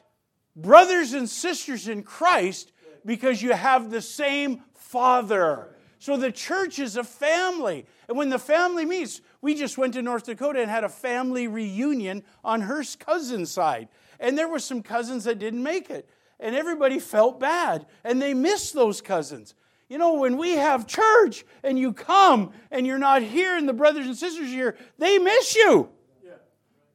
brothers 0.55 1.13
and 1.13 1.29
sisters 1.29 1.87
in 1.87 2.03
Christ 2.03 2.71
because 3.05 3.41
you 3.41 3.53
have 3.53 3.91
the 3.91 4.01
same 4.01 4.61
Father. 4.73 5.69
So 5.99 6.17
the 6.17 6.31
church 6.31 6.79
is 6.79 6.97
a 6.97 7.03
family. 7.03 7.85
And 8.07 8.17
when 8.17 8.29
the 8.29 8.39
family 8.39 8.85
meets, 8.85 9.21
we 9.41 9.55
just 9.55 9.77
went 9.77 9.93
to 9.93 10.01
North 10.01 10.25
Dakota 10.25 10.61
and 10.61 10.69
had 10.69 10.83
a 10.83 10.89
family 10.89 11.47
reunion 11.47 12.23
on 12.43 12.61
her 12.61 12.83
cousin's 12.99 13.51
side. 13.51 13.87
And 14.19 14.37
there 14.37 14.47
were 14.47 14.59
some 14.59 14.81
cousins 14.81 15.23
that 15.23 15.39
didn't 15.39 15.63
make 15.63 15.89
it. 15.89 16.09
And 16.39 16.55
everybody 16.55 16.99
felt 16.99 17.39
bad. 17.39 17.85
And 18.03 18.21
they 18.21 18.33
missed 18.33 18.73
those 18.73 19.01
cousins. 19.01 19.55
You 19.87 19.99
know, 19.99 20.15
when 20.15 20.37
we 20.37 20.53
have 20.53 20.87
church 20.87 21.45
and 21.63 21.77
you 21.77 21.93
come 21.93 22.51
and 22.71 22.87
you're 22.87 22.97
not 22.97 23.21
here 23.21 23.55
and 23.55 23.69
the 23.69 23.73
brothers 23.73 24.07
and 24.07 24.17
sisters 24.17 24.49
here, 24.49 24.75
they 24.97 25.19
miss 25.19 25.55
you. 25.55 25.89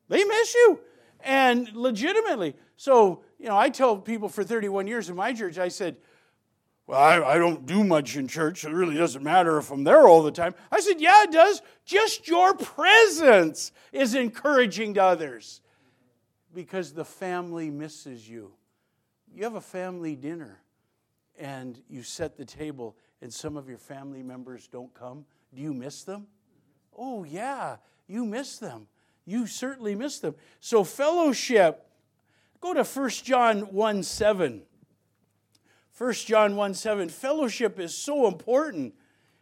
They 0.08 0.24
miss 0.24 0.54
you. 0.54 0.80
And 1.20 1.72
legitimately. 1.72 2.56
So, 2.76 3.22
you 3.38 3.46
know, 3.46 3.56
I 3.56 3.68
tell 3.68 3.96
people 3.96 4.28
for 4.28 4.42
31 4.42 4.86
years 4.86 5.08
in 5.08 5.14
my 5.14 5.32
church, 5.32 5.58
I 5.58 5.68
said, 5.68 5.96
well, 6.86 6.98
I, 6.98 7.34
I, 7.34 7.38
don't 7.38 7.66
do 7.66 7.84
much 7.84 8.16
in 8.16 8.26
church. 8.26 8.64
It 8.64 8.72
really 8.72 8.96
doesn't 8.96 9.22
matter 9.22 9.58
if 9.58 9.70
I'm 9.70 9.84
there 9.84 10.08
all 10.08 10.24
the 10.24 10.32
time. 10.32 10.56
I 10.72 10.80
said, 10.80 11.00
Yeah, 11.00 11.22
it 11.22 11.30
does. 11.30 11.62
Just 11.84 12.26
your 12.26 12.52
presence 12.52 13.70
is 13.92 14.16
encouraging 14.16 14.94
to 14.94 15.04
others 15.04 15.60
because 16.52 16.92
the 16.92 17.04
family 17.04 17.70
misses 17.70 18.28
you. 18.28 18.50
You 19.32 19.44
have 19.44 19.54
a 19.54 19.60
family 19.60 20.16
dinner 20.16 20.58
and 21.40 21.82
you 21.88 22.02
set 22.02 22.36
the 22.36 22.44
table 22.44 22.96
and 23.22 23.32
some 23.32 23.56
of 23.56 23.68
your 23.68 23.78
family 23.78 24.22
members 24.22 24.68
don't 24.68 24.92
come, 24.94 25.24
do 25.54 25.62
you 25.62 25.74
miss 25.74 26.04
them? 26.04 26.26
Oh, 26.96 27.24
yeah, 27.24 27.76
you 28.06 28.24
miss 28.24 28.58
them. 28.58 28.86
You 29.24 29.46
certainly 29.46 29.94
miss 29.94 30.18
them. 30.18 30.34
So, 30.60 30.84
fellowship, 30.84 31.86
go 32.60 32.74
to 32.74 32.84
1 32.84 33.08
John 33.10 33.60
1 33.72 34.02
7. 34.02 34.62
1 35.96 36.12
John 36.12 36.56
1 36.56 36.74
7. 36.74 37.08
Fellowship 37.08 37.78
is 37.80 37.94
so 37.94 38.26
important. 38.26 38.94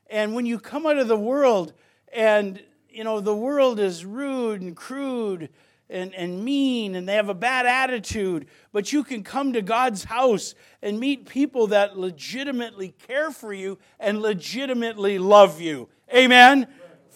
And 0.08 0.34
when 0.34 0.46
you 0.46 0.58
come 0.58 0.86
out 0.86 0.98
of 0.98 1.08
the 1.08 1.16
world 1.16 1.72
and, 2.12 2.62
you 2.88 3.04
know, 3.04 3.20
the 3.20 3.36
world 3.36 3.78
is 3.78 4.04
rude 4.04 4.60
and 4.60 4.76
crude 4.76 5.50
and, 5.90 6.14
and 6.14 6.44
mean 6.44 6.94
and 6.94 7.08
they 7.08 7.14
have 7.14 7.28
a 7.28 7.34
bad 7.34 7.66
attitude, 7.66 8.46
but 8.72 8.92
you 8.92 9.02
can 9.02 9.22
come 9.22 9.52
to 9.52 9.62
God's 9.62 10.04
house 10.04 10.54
and 10.82 11.00
meet 11.00 11.28
people 11.28 11.68
that 11.68 11.98
legitimately 11.98 12.94
care 13.06 13.30
for 13.30 13.52
you 13.52 13.78
and 13.98 14.20
legitimately 14.20 15.18
love 15.18 15.60
you. 15.60 15.88
Amen? 16.14 16.66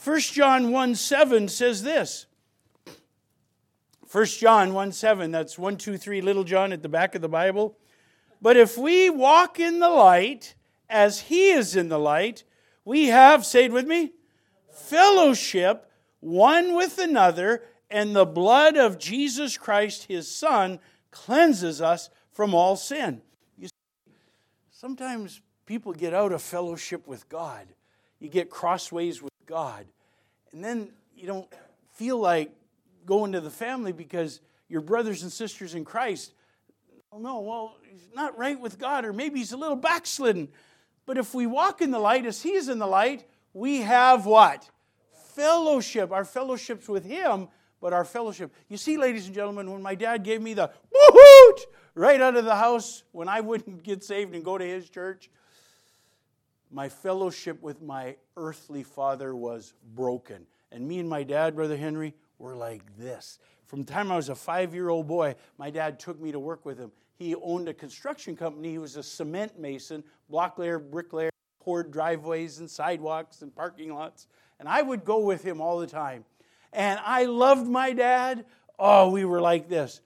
1 0.05 0.21
John 0.21 0.73
1 0.73 0.95
7 0.95 1.49
says 1.49 1.83
this. 1.83 2.27
1 4.11 4.27
John 4.27 4.75
1 4.75 4.93
7, 4.93 5.31
that's 5.31 5.59
1, 5.59 5.77
2, 5.79 5.97
3, 5.97 6.21
little 6.21 6.45
John 6.45 6.73
at 6.73 6.83
the 6.83 6.89
back 6.89 7.15
of 7.15 7.23
the 7.23 7.29
Bible. 7.29 7.79
But 8.43 8.57
if 8.57 8.77
we 8.77 9.09
walk 9.09 9.61
in 9.61 9.79
the 9.79 9.89
light 9.89 10.55
as 10.91 11.21
he 11.21 11.51
is 11.51 11.77
in 11.77 11.89
the 11.89 11.99
light, 11.99 12.45
we 12.85 13.07
have, 13.07 13.47
say 13.47 13.67
it 13.67 13.73
with 13.73 13.87
me, 13.87 14.13
fellowship 14.71 15.89
one 16.21 16.75
with 16.75 16.99
another, 16.99 17.63
and 17.93 18.17
the 18.17 18.25
blood 18.25 18.77
of 18.77 18.99
Jesus 18.99 19.59
Christ, 19.59 20.05
his 20.05 20.29
Son, 20.29 20.81
cleanses 21.11 21.81
us 21.83 22.09
from 22.33 22.55
all 22.55 22.75
sin. 22.75 23.21
You 23.59 23.69
see, 23.69 24.13
sometimes 24.71 25.43
people 25.67 25.93
get 25.93 26.15
out 26.15 26.33
of 26.33 26.41
fellowship 26.41 27.07
with 27.07 27.29
God. 27.29 27.67
You 28.19 28.29
get 28.29 28.51
crossways 28.51 29.23
with 29.23 29.33
God. 29.47 29.87
And 30.53 30.65
then 30.65 30.89
you 31.15 31.27
don't 31.27 31.53
feel 31.93 32.19
like 32.19 32.51
going 33.05 33.33
to 33.33 33.41
the 33.41 33.51
family 33.51 33.93
because 33.93 34.41
your 34.69 34.81
brothers 34.81 35.23
and 35.23 35.31
sisters 35.31 35.75
in 35.75 35.85
Christ, 35.85 36.33
oh 37.13 37.19
no, 37.19 37.41
well, 37.41 37.77
he's 37.91 38.09
not 38.15 38.39
right 38.39 38.59
with 38.59 38.79
God, 38.79 39.05
or 39.05 39.13
maybe 39.13 39.39
he's 39.39 39.53
a 39.53 39.57
little 39.57 39.77
backslidden. 39.77 40.49
But 41.05 41.19
if 41.19 41.35
we 41.35 41.47
walk 41.47 41.83
in 41.83 41.91
the 41.91 41.99
light 41.99 42.25
as 42.25 42.43
he 42.43 42.53
is 42.53 42.71
in 42.71 42.79
the 42.79 42.87
light, 42.87 43.25
we 43.53 43.83
have 43.83 44.25
what? 44.25 44.69
Fellowship. 45.35 46.11
Our 46.11 46.25
fellowship's 46.25 46.89
with 46.89 47.05
him, 47.05 47.49
but 47.83 47.93
our 47.93 48.05
fellowship. 48.05 48.55
You 48.69 48.79
see, 48.79 48.97
ladies 48.97 49.27
and 49.27 49.35
gentlemen, 49.35 49.71
when 49.71 49.83
my 49.83 49.97
dad 49.97 50.23
gave 50.23 50.41
me 50.41 50.55
the 50.55 50.71
woohoot 50.95 51.59
right 51.97 52.21
out 52.21 52.37
of 52.37 52.47
the 52.47 52.55
house 52.55 53.03
when 53.11 53.29
I 53.29 53.41
wouldn't 53.43 53.83
get 53.83 54.03
saved 54.03 54.35
and 54.35 54.43
go 54.43 54.57
to 54.57 54.65
his 54.65 54.89
church, 54.89 55.29
my 56.71 56.89
fellowship 56.89 57.61
with 57.61 57.83
my 57.83 58.17
earthly 58.37 58.85
father 58.85 59.37
was 59.37 59.75
broken. 59.95 60.47
And 60.71 60.89
me 60.89 61.01
and 61.01 61.09
my 61.09 61.25
dad, 61.25 61.55
Brother 61.55 61.77
Henry, 61.77 62.15
were 62.39 62.55
like 62.55 62.83
this. 62.97 63.41
From 63.67 63.85
the 63.85 63.93
time 63.93 64.11
I 64.13 64.17
was 64.17 64.29
a 64.29 64.35
five 64.35 64.73
year 64.73 64.89
old 64.89 65.09
boy, 65.09 65.35
my 65.59 65.69
dad 65.69 65.99
took 65.99 66.21
me 66.21 66.33
to 66.33 66.39
work 66.39 66.65
with 66.65 66.79
him. 66.79 66.93
He 67.17 67.35
owned 67.35 67.69
a 67.69 67.75
construction 67.75 68.37
company. 68.37 68.71
He 68.71 68.79
was 68.79 68.97
a 68.97 69.03
cement 69.03 69.59
mason, 69.59 70.05
block 70.31 70.59
layer, 70.59 70.79
bricklayer, 70.79 71.31
poured 71.61 71.91
driveways 71.91 72.59
and 72.59 72.71
sidewalks 72.71 73.43
and 73.43 73.55
parking 73.55 73.93
lots. 73.93 74.29
And 74.59 74.69
I 74.69 74.83
would 74.83 75.05
go 75.05 75.19
with 75.19 75.43
him 75.43 75.61
all 75.61 75.79
the 75.79 75.87
time. 75.87 76.25
And 76.73 76.99
I 77.05 77.25
loved 77.25 77.67
my 77.67 77.93
dad. 77.93 78.45
Oh, 78.79 79.11
we 79.11 79.25
were 79.25 79.41
like 79.41 79.69
this. 79.69 80.01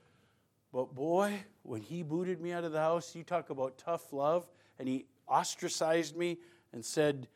But 0.73 0.94
boy, 0.94 1.35
when 1.62 1.80
he 1.80 2.02
booted 2.02 2.40
me 2.40 2.52
out 2.52 2.64
of 2.64 2.73
the 2.73 2.80
house, 2.80 3.14
you 3.14 3.23
talk 3.23 3.50
about 3.50 3.78
tough 3.78 4.12
love, 4.12 4.46
and 4.78 4.88
he 4.88 5.06
ostracized 5.28 6.16
me 6.16 6.38
and 6.73 6.85
said, 6.85 7.28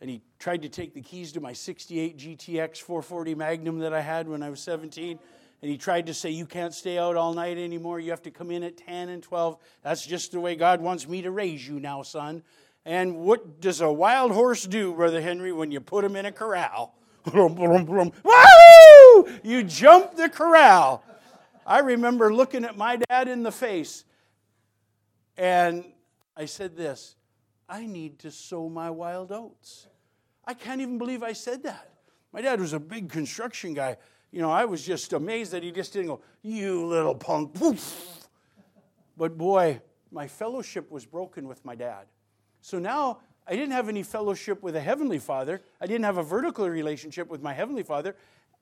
and 0.00 0.08
he 0.08 0.22
tried 0.38 0.62
to 0.62 0.68
take 0.68 0.94
the 0.94 1.02
keys 1.02 1.32
to 1.32 1.40
my 1.40 1.52
68 1.52 2.16
GTX 2.16 2.78
440 2.78 3.34
Magnum 3.34 3.78
that 3.80 3.92
I 3.92 4.00
had 4.00 4.28
when 4.28 4.42
I 4.42 4.48
was 4.48 4.60
17. 4.60 5.18
And 5.62 5.70
he 5.70 5.76
tried 5.76 6.06
to 6.06 6.14
say, 6.14 6.30
You 6.30 6.46
can't 6.46 6.72
stay 6.72 6.96
out 6.96 7.16
all 7.16 7.34
night 7.34 7.58
anymore. 7.58 8.00
You 8.00 8.10
have 8.10 8.22
to 8.22 8.30
come 8.30 8.50
in 8.50 8.62
at 8.62 8.78
10 8.78 9.10
and 9.10 9.22
12. 9.22 9.58
That's 9.82 10.06
just 10.06 10.32
the 10.32 10.40
way 10.40 10.56
God 10.56 10.80
wants 10.80 11.06
me 11.06 11.20
to 11.22 11.30
raise 11.30 11.68
you 11.68 11.80
now, 11.80 12.02
son. 12.02 12.42
And 12.86 13.18
what 13.18 13.60
does 13.60 13.82
a 13.82 13.92
wild 13.92 14.32
horse 14.32 14.64
do, 14.64 14.94
Brother 14.94 15.20
Henry, 15.20 15.52
when 15.52 15.70
you 15.70 15.80
put 15.80 16.02
him 16.02 16.16
in 16.16 16.24
a 16.24 16.32
corral? 16.32 16.94
Woo! 18.80 19.28
You 19.42 19.62
jump 19.62 20.16
the 20.16 20.28
corral. 20.28 21.02
I 21.66 21.80
remember 21.80 22.32
looking 22.32 22.64
at 22.64 22.76
my 22.76 22.96
dad 22.96 23.28
in 23.28 23.42
the 23.42 23.52
face, 23.52 24.04
and 25.36 25.84
I 26.36 26.46
said 26.46 26.76
this 26.76 27.16
I 27.68 27.86
need 27.86 28.18
to 28.20 28.30
sow 28.30 28.68
my 28.68 28.90
wild 28.90 29.30
oats. 29.30 29.86
I 30.44 30.54
can't 30.54 30.80
even 30.80 30.98
believe 30.98 31.22
I 31.22 31.32
said 31.32 31.62
that. 31.62 31.90
My 32.32 32.40
dad 32.40 32.60
was 32.60 32.72
a 32.72 32.80
big 32.80 33.08
construction 33.08 33.74
guy. 33.74 33.96
You 34.32 34.40
know, 34.40 34.50
I 34.50 34.64
was 34.64 34.84
just 34.84 35.12
amazed 35.12 35.52
that 35.52 35.62
he 35.62 35.72
just 35.72 35.92
didn't 35.92 36.08
go, 36.08 36.20
You 36.42 36.86
little 36.86 37.14
punk. 37.14 37.56
But 39.16 39.36
boy, 39.36 39.80
my 40.10 40.26
fellowship 40.26 40.90
was 40.90 41.04
broken 41.04 41.46
with 41.46 41.64
my 41.64 41.74
dad. 41.74 42.06
So 42.60 42.78
now 42.78 43.18
I 43.46 43.52
didn't 43.52 43.72
have 43.72 43.88
any 43.88 44.02
fellowship 44.02 44.62
with 44.62 44.76
a 44.76 44.80
heavenly 44.80 45.18
father. 45.18 45.60
I 45.80 45.86
didn't 45.86 46.04
have 46.04 46.18
a 46.18 46.22
vertical 46.22 46.68
relationship 46.68 47.28
with 47.28 47.42
my 47.42 47.52
heavenly 47.52 47.82
father. 47.82 48.16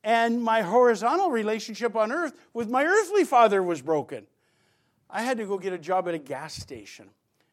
And 0.04 0.42
my 0.42 0.62
horizontal 0.62 1.30
relationship 1.30 1.96
on 1.96 2.12
earth 2.12 2.34
with 2.52 2.70
my 2.70 2.84
earthly 2.84 3.24
father 3.24 3.62
was 3.62 3.82
broken. 3.82 4.26
I 5.10 5.22
had 5.22 5.38
to 5.38 5.46
go 5.46 5.58
get 5.58 5.72
a 5.72 5.78
job 5.78 6.08
at 6.08 6.14
a 6.14 6.18
gas 6.18 6.54
station. 6.54 7.10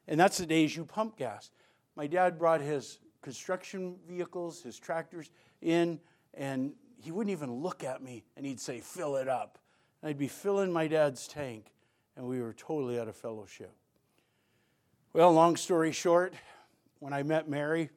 And 0.07 0.19
that's 0.19 0.37
the 0.37 0.45
days 0.45 0.75
you 0.75 0.85
pump 0.85 1.17
gas. 1.17 1.51
My 1.95 2.07
dad 2.07 2.37
brought 2.37 2.61
his 2.61 2.99
construction 3.21 3.95
vehicles, 4.07 4.61
his 4.61 4.77
tractors 4.77 5.31
in, 5.61 5.99
and 6.33 6.73
he 6.97 7.11
wouldn't 7.11 7.31
even 7.31 7.51
look 7.51 7.83
at 7.83 8.03
me 8.03 8.23
and 8.37 8.45
he'd 8.45 8.59
say, 8.59 8.79
fill 8.79 9.15
it 9.15 9.27
up. 9.27 9.57
And 10.01 10.09
I'd 10.09 10.17
be 10.17 10.27
filling 10.27 10.71
my 10.71 10.87
dad's 10.87 11.27
tank, 11.27 11.71
and 12.15 12.27
we 12.27 12.41
were 12.41 12.53
totally 12.53 12.99
out 12.99 13.07
of 13.07 13.15
fellowship. 13.15 13.71
Well, 15.13 15.31
long 15.31 15.55
story 15.55 15.91
short, 15.91 16.33
when 16.99 17.13
I 17.13 17.23
met 17.23 17.49
Mary, 17.49 17.89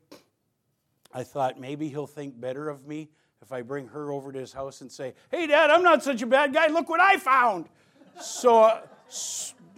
I 1.12 1.24
thought 1.24 1.60
maybe 1.60 1.88
he'll 1.88 2.06
think 2.06 2.40
better 2.40 2.68
of 2.68 2.86
me 2.86 3.10
if 3.42 3.52
I 3.52 3.62
bring 3.62 3.88
her 3.88 4.12
over 4.12 4.32
to 4.32 4.38
his 4.38 4.52
house 4.52 4.80
and 4.80 4.90
say, 4.90 5.14
Hey, 5.30 5.46
Dad, 5.46 5.70
I'm 5.70 5.82
not 5.82 6.02
such 6.02 6.22
a 6.22 6.26
bad 6.26 6.52
guy. 6.52 6.66
Look 6.68 6.88
what 6.88 7.00
I 7.00 7.16
found. 7.16 7.66
So 8.20 8.62
uh, 8.62 8.80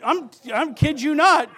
I'm, 0.05 0.31
I'm 0.53 0.75
kid 0.75 1.01
you 1.01 1.15
not. 1.15 1.51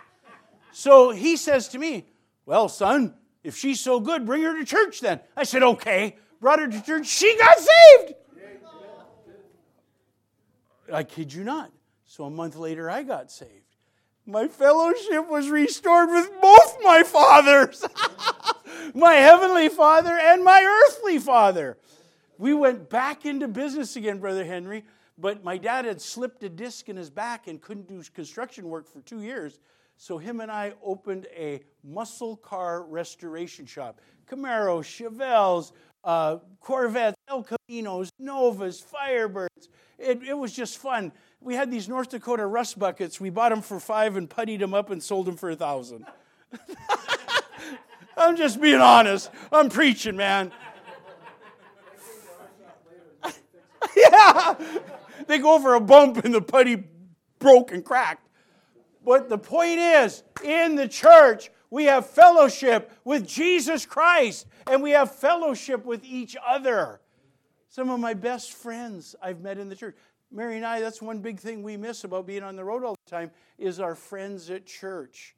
So 0.73 1.11
he 1.11 1.37
says 1.37 1.69
to 1.69 1.79
me, 1.79 2.07
Well, 2.45 2.69
son, 2.69 3.15
if 3.43 3.57
she's 3.57 3.81
so 3.81 4.01
good, 4.01 4.27
bring 4.27 4.43
her 4.43 4.59
to 4.59 4.65
church 4.65 5.01
then. 5.01 5.21
I 5.37 5.45
said, 5.45 5.63
Okay. 5.63 6.17
Brought 6.41 6.59
her 6.59 6.69
to 6.69 6.83
church. 6.83 7.07
She 7.07 7.37
got 7.39 7.57
saved. 7.59 8.15
I 10.93 11.05
kid 11.05 11.33
you 11.33 11.45
not. 11.45 11.71
So 12.05 12.25
a 12.25 12.31
month 12.31 12.57
later, 12.57 12.91
I 12.91 13.05
got 13.05 13.31
saved. 13.31 13.51
My 14.27 14.49
fellowship 14.49 15.29
was 15.29 15.49
restored 15.49 16.11
with 16.11 16.31
both 16.41 16.77
my 16.83 17.03
fathers 17.05 17.85
my 18.95 19.15
heavenly 19.15 19.69
father 19.69 20.17
and 20.19 20.45
my 20.45 20.63
earthly 20.63 21.19
father. 21.19 21.79
We 22.39 22.55
went 22.55 22.91
back 22.91 23.25
into 23.25 23.49
business 23.49 23.97
again, 23.97 24.19
Brother 24.19 24.45
Henry, 24.45 24.85
but 25.19 25.45
my 25.45 25.59
dad 25.59 25.85
had 25.85 26.01
slipped 26.01 26.43
a 26.43 26.49
disc 26.49 26.89
in 26.89 26.97
his 26.97 27.11
back 27.11 27.47
and 27.47 27.61
couldn't 27.61 27.89
do 27.89 28.03
construction 28.15 28.69
work 28.69 28.89
for 28.89 29.01
two 29.01 29.23
years. 29.23 29.61
So 29.97 30.19
him 30.19 30.41
and 30.41 30.51
I 30.51 30.73
opened 30.83 31.27
a 31.37 31.61
muscle 31.85 32.37
car 32.37 32.83
restoration 32.85 33.67
shop. 33.67 34.01
Camaro, 34.29 34.83
Chevelles, 34.83 35.73
uh, 36.05 36.39
Corvettes, 36.61 37.17
El 37.29 37.45
Caminos, 37.45 38.09
Novas, 38.19 38.83
Firebirds. 38.83 39.69
It, 39.99 40.23
it 40.23 40.37
was 40.37 40.53
just 40.53 40.79
fun. 40.79 41.13
We 41.41 41.55
had 41.55 41.71
these 41.71 41.89
North 41.89 42.11
Dakota 42.11 42.47
rust 42.47 42.79
buckets. 42.79 43.21
We 43.21 43.31
bought 43.31 43.51
them 43.51 43.63
for 43.63 43.79
five 43.79 44.17
and 44.17 44.29
puttied 44.29 44.59
them 44.59 44.75
up 44.75 44.91
and 44.91 45.03
sold 45.03 45.27
them 45.27 45.37
for 45.37 45.51
a 45.51 45.57
thousand. 45.57 46.07
I'm 48.17 48.37
just 48.37 48.61
being 48.61 48.81
honest. 48.81 49.31
I'm 49.51 49.69
preaching, 49.69 50.17
man. 50.17 50.53
yeah. 53.97 54.55
They 55.27 55.39
go 55.39 55.55
over 55.55 55.75
a 55.75 55.81
bump 55.81 56.25
and 56.25 56.35
the 56.35 56.43
putty 56.43 56.85
broke 57.39 57.73
and 57.73 57.85
cracked. 57.85 58.29
But 59.05 59.29
the 59.29 59.39
point 59.39 59.79
is, 59.79 60.23
in 60.45 60.77
the 60.77 60.87
church, 60.87 61.51
we 61.71 61.85
have 61.85 62.07
fellowship 62.07 62.93
with 63.05 63.27
Jesus 63.27 63.87
Christ 63.87 64.47
and 64.67 64.83
we 64.83 64.91
have 64.91 65.15
fellowship 65.15 65.85
with 65.85 66.05
each 66.05 66.37
other. 66.47 67.01
Some 67.69 67.91
of 67.91 67.99
my 67.99 68.15
best 68.15 68.53
friends 68.53 69.17
I've 69.23 69.41
met 69.41 69.59
in 69.59 69.69
the 69.69 69.75
church. 69.75 69.97
Mary 70.31 70.57
and 70.57 70.65
I, 70.65 70.81
that's 70.81 71.03
one 71.03 71.21
big 71.21 71.41
thing 71.41 71.63
we 71.63 71.77
miss 71.77 72.05
about 72.05 72.27
being 72.27 72.43
on 72.43 72.57
the 72.57 72.65
road 72.65 72.85
all 72.85 72.97
the 73.05 73.11
time 73.11 73.31
is 73.59 73.81
our 73.81 73.95
friends 73.95 74.51
at 74.51 74.67
church. 74.67 75.35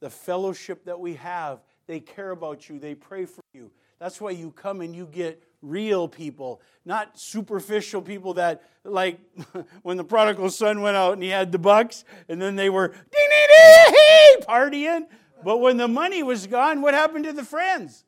The 0.00 0.10
fellowship 0.10 0.84
that 0.84 1.00
we 1.00 1.14
have. 1.14 1.60
They 1.86 2.00
care 2.00 2.30
about 2.30 2.68
you, 2.68 2.78
they 2.78 2.94
pray 2.94 3.26
for 3.26 3.42
you. 3.52 3.70
That's 3.98 4.20
why 4.20 4.30
you 4.30 4.50
come 4.50 4.80
and 4.80 4.94
you 4.94 5.06
get 5.06 5.42
real 5.62 6.08
people, 6.08 6.60
not 6.84 7.18
superficial 7.18 8.02
people 8.02 8.34
that, 8.34 8.62
like 8.84 9.18
when 9.82 9.96
the 9.96 10.04
prodigal 10.04 10.50
son 10.50 10.82
went 10.82 10.96
out 10.96 11.14
and 11.14 11.22
he 11.22 11.28
had 11.28 11.52
the 11.52 11.58
bucks, 11.58 12.04
and 12.28 12.40
then 12.40 12.56
they 12.56 12.68
were 12.70 12.88
ding, 12.88 12.98
ding, 13.10 13.92
ding, 13.92 14.46
partying. 14.46 15.06
But 15.42 15.58
when 15.58 15.76
the 15.76 15.88
money 15.88 16.22
was 16.22 16.46
gone, 16.46 16.80
what 16.80 16.94
happened 16.94 17.24
to 17.24 17.32
the 17.32 17.44
friends? 17.44 18.04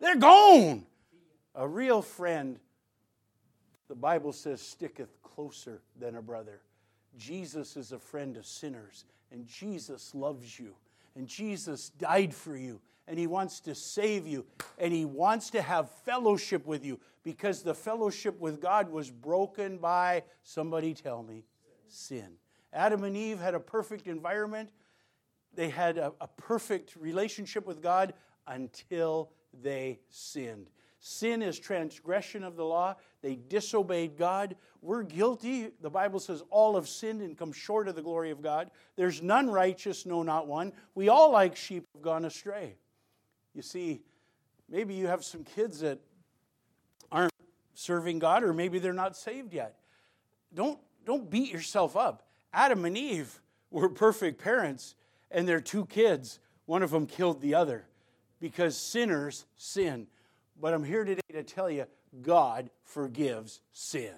They're 0.00 0.16
gone. 0.16 0.86
A 1.54 1.66
real 1.66 2.02
friend, 2.02 2.58
the 3.88 3.94
Bible 3.94 4.32
says, 4.32 4.60
sticketh 4.60 5.22
closer 5.22 5.82
than 5.98 6.16
a 6.16 6.22
brother. 6.22 6.60
Jesus 7.16 7.76
is 7.76 7.92
a 7.92 7.98
friend 7.98 8.36
of 8.36 8.46
sinners, 8.46 9.04
and 9.30 9.46
Jesus 9.46 10.14
loves 10.14 10.58
you, 10.58 10.74
and 11.14 11.26
Jesus 11.26 11.90
died 11.90 12.34
for 12.34 12.56
you, 12.56 12.80
and 13.06 13.18
He 13.18 13.26
wants 13.26 13.60
to 13.60 13.74
save 13.74 14.26
you, 14.26 14.46
and 14.78 14.92
He 14.92 15.04
wants 15.04 15.50
to 15.50 15.62
have 15.62 15.90
fellowship 15.90 16.66
with 16.66 16.84
you 16.84 16.98
because 17.22 17.62
the 17.62 17.74
fellowship 17.74 18.38
with 18.40 18.60
God 18.60 18.90
was 18.90 19.10
broken 19.10 19.78
by, 19.78 20.22
somebody 20.42 20.94
tell 20.94 21.22
me, 21.22 21.44
sin. 21.88 22.32
Adam 22.72 23.04
and 23.04 23.16
Eve 23.16 23.40
had 23.40 23.54
a 23.54 23.60
perfect 23.60 24.06
environment, 24.06 24.70
they 25.54 25.68
had 25.68 25.98
a, 25.98 26.12
a 26.20 26.28
perfect 26.28 26.94
relationship 26.96 27.66
with 27.66 27.82
God 27.82 28.14
until 28.46 29.30
they 29.62 29.98
sinned. 30.08 30.70
Sin 31.00 31.42
is 31.42 31.58
transgression 31.58 32.44
of 32.44 32.56
the 32.56 32.64
law. 32.64 32.94
They 33.22 33.36
disobeyed 33.36 34.16
God. 34.16 34.56
We're 34.82 35.02
guilty. 35.02 35.70
The 35.80 35.90
Bible 35.90 36.20
says 36.20 36.42
all 36.50 36.76
have 36.76 36.88
sinned 36.88 37.20
and 37.20 37.36
come 37.36 37.52
short 37.52 37.88
of 37.88 37.94
the 37.94 38.02
glory 38.02 38.30
of 38.30 38.42
God. 38.42 38.70
There's 38.96 39.20
none 39.20 39.50
righteous, 39.50 40.06
no, 40.06 40.22
not 40.22 40.46
one. 40.46 40.72
We 40.94 41.08
all, 41.08 41.30
like 41.30 41.56
sheep, 41.56 41.84
have 41.94 42.02
gone 42.02 42.24
astray. 42.24 42.76
You 43.54 43.62
see, 43.62 44.00
maybe 44.68 44.94
you 44.94 45.06
have 45.06 45.24
some 45.24 45.44
kids 45.44 45.80
that 45.80 45.98
aren't 47.12 47.32
serving 47.74 48.20
God, 48.20 48.42
or 48.42 48.54
maybe 48.54 48.78
they're 48.78 48.92
not 48.92 49.16
saved 49.16 49.52
yet. 49.52 49.76
Don't, 50.54 50.78
don't 51.04 51.28
beat 51.28 51.52
yourself 51.52 51.96
up. 51.96 52.26
Adam 52.52 52.84
and 52.84 52.96
Eve 52.96 53.40
were 53.70 53.88
perfect 53.88 54.42
parents, 54.42 54.94
and 55.30 55.46
their 55.46 55.60
two 55.60 55.84
kids, 55.86 56.38
one 56.66 56.82
of 56.82 56.90
them 56.90 57.06
killed 57.06 57.40
the 57.40 57.54
other 57.54 57.86
because 58.40 58.76
sinners 58.76 59.44
sin. 59.56 60.06
But 60.60 60.74
I'm 60.74 60.84
here 60.84 61.04
today 61.04 61.20
to 61.32 61.42
tell 61.42 61.70
you 61.70 61.86
God 62.22 62.70
forgives 62.82 63.60
sin. 63.72 64.14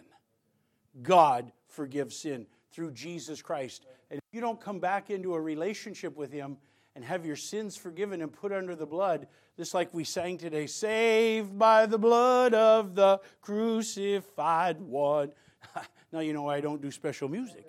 God 1.03 1.53
forgives 1.69 2.17
sin 2.17 2.47
through 2.71 2.93
Jesus 2.93 3.43
Christ. 3.43 3.87
And 4.11 4.19
if 4.19 4.35
you 4.35 4.41
don't 4.41 4.61
come 4.61 4.79
back 4.79 5.11
into 5.11 5.35
a 5.35 5.41
relationship 5.41 6.17
with 6.17 6.33
Him 6.33 6.57
and 6.95 7.05
have 7.05 7.25
your 7.25 7.37
sins 7.37 7.77
forgiven 7.77 8.21
and 8.23 8.33
put 8.33 8.53
under 8.53 8.75
the 8.75 8.87
blood, 8.87 9.27
just 9.57 9.75
like 9.75 9.93
we 9.93 10.05
sang 10.05 10.39
today, 10.39 10.67
saved 10.67 11.59
by 11.59 11.87
the 11.87 11.99
blood 11.99 12.55
of 12.55 12.95
the 12.95 13.21
crucified 13.41 14.81
one. 14.81 15.33
now 16.13 16.21
you 16.21 16.33
know 16.33 16.49
I 16.49 16.61
don't 16.61 16.81
do 16.81 16.91
special 16.91 17.29
music. 17.29 17.67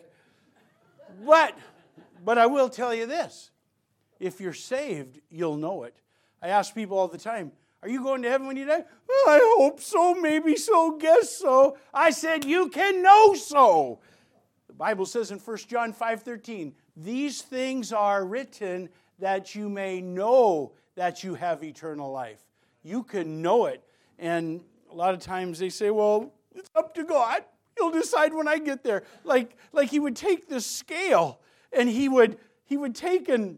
But, 1.26 1.58
but 2.24 2.38
I 2.38 2.46
will 2.48 2.70
tell 2.70 2.94
you 2.94 3.06
this 3.06 3.52
if 4.20 4.40
you're 4.40 4.54
saved, 4.54 5.20
you'll 5.30 5.58
know 5.58 5.84
it. 5.84 5.96
I 6.42 6.50
ask 6.50 6.74
people 6.74 6.98
all 6.98 7.08
the 7.08 7.18
time, 7.18 7.52
Are 7.84 7.90
you 7.90 8.02
going 8.02 8.22
to 8.22 8.30
heaven 8.30 8.48
when 8.48 8.56
you 8.56 8.66
die? 8.66 8.78
Well, 8.78 8.86
oh, 9.10 9.30
I 9.30 9.40
hope 9.58 9.82
so, 9.82 10.16
maybe 10.16 10.56
so, 10.56 10.98
guess 10.98 11.30
so. 11.38 11.78
I 11.94 12.12
said, 12.12 12.46
You 12.46 12.70
can 12.70 13.04
know 13.04 13.34
so. 13.34 14.00
The 14.68 14.74
Bible 14.74 15.06
says 15.06 15.32
in 15.32 15.40
1 15.40 15.58
John 15.68 15.92
5 15.92 16.24
13, 16.24 16.74
These 16.96 17.42
things 17.42 17.92
are 17.92 18.24
written 18.26 18.88
that 19.20 19.54
you 19.54 19.68
may 19.68 20.00
know 20.00 20.72
that 20.96 21.26
you 21.26 21.36
have 21.36 21.62
eternal 21.62 22.10
life. 22.10 22.42
You 22.84 23.04
can 23.04 23.42
know 23.42 23.66
it. 23.66 23.84
And 24.18 24.62
a 24.90 24.96
lot 24.96 25.14
of 25.14 25.20
times 25.20 25.60
they 25.60 25.70
say, 25.70 25.90
Well, 25.90 26.34
it's 26.56 26.70
up 26.76 26.96
to 26.96 27.04
God. 27.04 27.44
He'll 27.78 27.92
decide 27.92 28.34
when 28.34 28.48
I 28.48 28.60
get 28.60 28.84
there. 28.84 29.04
Like, 29.26 29.58
like 29.74 29.90
he 29.90 30.00
would 30.00 30.16
take 30.16 30.48
this 30.48 30.66
scale 30.66 31.42
and 31.74 31.90
he 31.90 32.08
would 32.08 32.38
he 32.64 32.78
would 32.78 32.96
take 32.96 33.28
and 33.28 33.58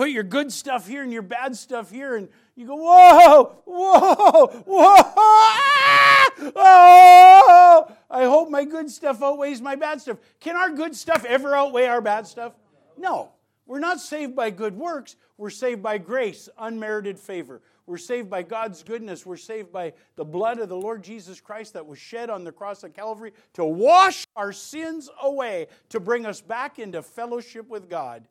put 0.00 0.10
your 0.12 0.22
good 0.22 0.50
stuff 0.50 0.88
here 0.88 1.02
and 1.02 1.12
your 1.12 1.20
bad 1.20 1.54
stuff 1.54 1.90
here, 1.90 2.16
and 2.16 2.26
you 2.56 2.66
go, 2.66 2.74
whoa, 2.74 3.56
whoa, 3.66 4.46
whoa, 4.46 4.94
ah, 4.96 6.30
oh, 6.56 7.96
I 8.08 8.24
hope 8.24 8.48
my 8.48 8.64
good 8.64 8.90
stuff 8.90 9.22
outweighs 9.22 9.60
my 9.60 9.76
bad 9.76 10.00
stuff. 10.00 10.16
Can 10.40 10.56
our 10.56 10.70
good 10.70 10.96
stuff 10.96 11.26
ever 11.26 11.54
outweigh 11.54 11.84
our 11.84 12.00
bad 12.00 12.26
stuff? 12.26 12.54
No. 12.96 13.32
We're 13.66 13.78
not 13.78 14.00
saved 14.00 14.34
by 14.34 14.48
good 14.48 14.74
works. 14.74 15.16
We're 15.36 15.50
saved 15.50 15.82
by 15.82 15.98
grace, 15.98 16.48
unmerited 16.58 17.18
favor. 17.18 17.60
We're 17.84 17.98
saved 17.98 18.30
by 18.30 18.42
God's 18.42 18.82
goodness. 18.82 19.26
We're 19.26 19.36
saved 19.36 19.70
by 19.70 19.92
the 20.16 20.24
blood 20.24 20.60
of 20.60 20.70
the 20.70 20.78
Lord 20.78 21.04
Jesus 21.04 21.42
Christ 21.42 21.74
that 21.74 21.84
was 21.84 21.98
shed 21.98 22.30
on 22.30 22.44
the 22.44 22.52
cross 22.52 22.82
of 22.84 22.94
Calvary 22.94 23.32
to 23.52 23.66
wash 23.66 24.26
our 24.34 24.52
sins 24.54 25.10
away, 25.22 25.66
to 25.90 26.00
bring 26.00 26.24
us 26.24 26.40
back 26.40 26.78
into 26.78 27.02
fellowship 27.02 27.68
with 27.68 27.90
God. 27.90 28.24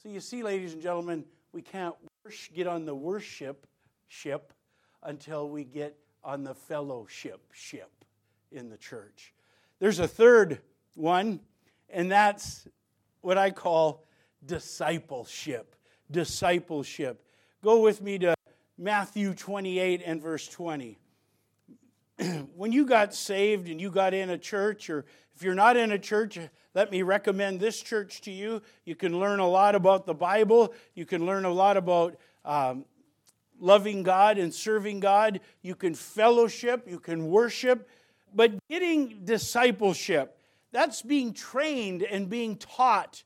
So 0.00 0.08
you 0.08 0.20
see, 0.20 0.44
ladies 0.44 0.74
and 0.74 0.80
gentlemen, 0.80 1.24
we 1.52 1.60
can't 1.60 1.96
get 2.54 2.68
on 2.68 2.84
the 2.84 2.94
worship 2.94 3.66
ship 4.06 4.52
until 5.02 5.48
we 5.48 5.64
get 5.64 5.98
on 6.22 6.44
the 6.44 6.54
fellowship 6.54 7.40
ship 7.52 7.90
in 8.52 8.70
the 8.70 8.76
church. 8.76 9.34
There's 9.80 9.98
a 9.98 10.06
third 10.06 10.60
one, 10.94 11.40
and 11.90 12.08
that's 12.08 12.68
what 13.22 13.38
I 13.38 13.50
call 13.50 14.06
discipleship. 14.46 15.74
Discipleship. 16.08 17.24
Go 17.64 17.80
with 17.80 18.00
me 18.00 18.18
to 18.20 18.36
Matthew 18.78 19.34
28 19.34 20.02
and 20.06 20.22
verse 20.22 20.46
20. 20.46 20.96
when 22.56 22.72
you 22.72 22.84
got 22.84 23.14
saved 23.14 23.68
and 23.68 23.80
you 23.80 23.90
got 23.90 24.14
in 24.14 24.30
a 24.30 24.38
church, 24.38 24.90
or 24.90 25.04
if 25.34 25.42
you're 25.42 25.54
not 25.54 25.76
in 25.76 25.92
a 25.92 25.98
church, 25.98 26.38
let 26.74 26.90
me 26.90 27.02
recommend 27.02 27.60
this 27.60 27.80
church 27.80 28.20
to 28.22 28.30
you. 28.30 28.62
You 28.84 28.96
can 28.96 29.18
learn 29.18 29.40
a 29.40 29.48
lot 29.48 29.74
about 29.74 30.06
the 30.06 30.14
Bible, 30.14 30.74
you 30.94 31.06
can 31.06 31.26
learn 31.26 31.44
a 31.44 31.52
lot 31.52 31.76
about 31.76 32.16
um, 32.44 32.84
loving 33.60 34.02
God 34.02 34.38
and 34.38 34.52
serving 34.52 35.00
God, 35.00 35.40
you 35.62 35.74
can 35.74 35.94
fellowship, 35.94 36.86
you 36.88 36.98
can 36.98 37.28
worship, 37.28 37.88
but 38.34 38.52
getting 38.68 39.24
discipleship, 39.24 40.38
that's 40.72 41.02
being 41.02 41.32
trained 41.32 42.02
and 42.02 42.28
being 42.28 42.56
taught. 42.56 43.22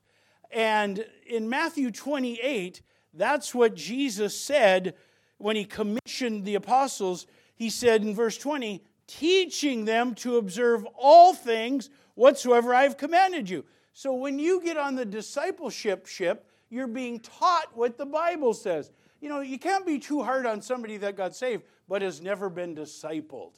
And 0.50 1.04
in 1.26 1.48
Matthew 1.48 1.90
28, 1.90 2.82
that's 3.14 3.54
what 3.54 3.74
Jesus 3.74 4.38
said 4.38 4.94
when 5.38 5.56
he 5.56 5.64
commissioned 5.64 6.44
the 6.44 6.54
apostles. 6.54 7.26
He 7.62 7.70
said 7.70 8.02
in 8.02 8.12
verse 8.12 8.36
20, 8.38 8.82
teaching 9.06 9.84
them 9.84 10.16
to 10.16 10.38
observe 10.38 10.84
all 10.98 11.32
things 11.32 11.90
whatsoever 12.14 12.74
I 12.74 12.82
have 12.82 12.96
commanded 12.96 13.48
you. 13.48 13.64
So 13.92 14.14
when 14.14 14.40
you 14.40 14.60
get 14.60 14.76
on 14.76 14.96
the 14.96 15.04
discipleship 15.04 16.08
ship, 16.08 16.44
you're 16.70 16.88
being 16.88 17.20
taught 17.20 17.68
what 17.74 17.98
the 17.98 18.04
Bible 18.04 18.52
says. 18.52 18.90
You 19.20 19.28
know, 19.28 19.42
you 19.42 19.60
can't 19.60 19.86
be 19.86 20.00
too 20.00 20.24
hard 20.24 20.44
on 20.44 20.60
somebody 20.60 20.96
that 20.96 21.16
got 21.16 21.36
saved 21.36 21.62
but 21.88 22.02
has 22.02 22.20
never 22.20 22.50
been 22.50 22.74
discipled. 22.74 23.52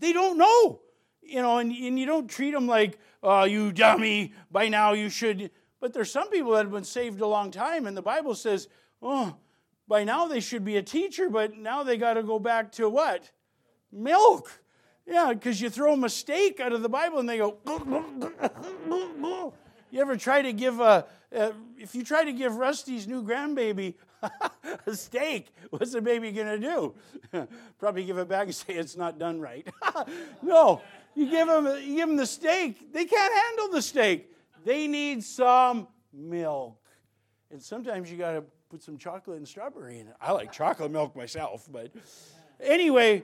They 0.00 0.12
don't 0.12 0.36
know. 0.36 0.80
You 1.22 1.40
know, 1.40 1.58
and, 1.58 1.70
and 1.70 1.96
you 1.96 2.06
don't 2.06 2.26
treat 2.26 2.50
them 2.50 2.66
like, 2.66 2.98
oh, 3.22 3.44
you 3.44 3.70
dummy, 3.70 4.32
by 4.50 4.66
now 4.66 4.94
you 4.94 5.08
should. 5.08 5.52
But 5.80 5.92
there's 5.92 6.10
some 6.10 6.28
people 6.28 6.50
that 6.54 6.64
have 6.64 6.72
been 6.72 6.82
saved 6.82 7.20
a 7.20 7.26
long 7.28 7.52
time, 7.52 7.86
and 7.86 7.96
the 7.96 8.02
Bible 8.02 8.34
says, 8.34 8.66
oh, 9.00 9.36
by 9.86 10.02
now 10.02 10.26
they 10.26 10.40
should 10.40 10.64
be 10.64 10.76
a 10.76 10.82
teacher, 10.82 11.30
but 11.30 11.56
now 11.56 11.84
they 11.84 11.96
got 11.96 12.14
to 12.14 12.24
go 12.24 12.40
back 12.40 12.72
to 12.72 12.88
what? 12.88 13.30
Milk. 13.94 14.60
Yeah, 15.06 15.32
because 15.34 15.60
you 15.60 15.70
throw 15.70 16.02
a 16.02 16.08
steak 16.08 16.60
out 16.60 16.72
of 16.72 16.82
the 16.82 16.88
Bible 16.88 17.18
and 17.18 17.28
they 17.28 17.38
go. 17.38 17.58
you 19.90 20.00
ever 20.00 20.16
try 20.16 20.42
to 20.42 20.52
give 20.52 20.80
a, 20.80 21.06
uh, 21.34 21.50
if 21.78 21.94
you 21.94 22.02
try 22.02 22.24
to 22.24 22.32
give 22.32 22.56
Rusty's 22.56 23.06
new 23.06 23.22
grandbaby 23.22 23.94
a 24.86 24.96
steak, 24.96 25.48
what's 25.70 25.92
the 25.92 26.00
baby 26.00 26.32
going 26.32 26.46
to 26.46 26.58
do? 26.58 26.94
Probably 27.78 28.04
give 28.04 28.18
it 28.18 28.28
back 28.28 28.46
and 28.46 28.54
say 28.54 28.74
it's 28.74 28.96
not 28.96 29.18
done 29.18 29.40
right. 29.40 29.66
no, 30.42 30.80
you 31.14 31.28
give 31.28 31.48
them 31.48 31.66
you 31.82 31.96
give 31.96 32.08
them 32.08 32.16
the 32.16 32.26
steak. 32.26 32.92
They 32.92 33.04
can't 33.04 33.34
handle 33.46 33.68
the 33.68 33.82
steak. 33.82 34.30
They 34.64 34.86
need 34.86 35.22
some 35.22 35.86
milk, 36.12 36.80
and 37.50 37.62
sometimes 37.62 38.10
you 38.10 38.16
got 38.16 38.32
to 38.32 38.44
put 38.70 38.82
some 38.82 38.96
chocolate 38.96 39.36
and 39.36 39.46
strawberry 39.46 40.00
in 40.00 40.08
it. 40.08 40.14
I 40.20 40.32
like 40.32 40.50
chocolate 40.50 40.90
milk 40.90 41.14
myself, 41.14 41.68
but 41.70 41.92
anyway, 42.58 43.22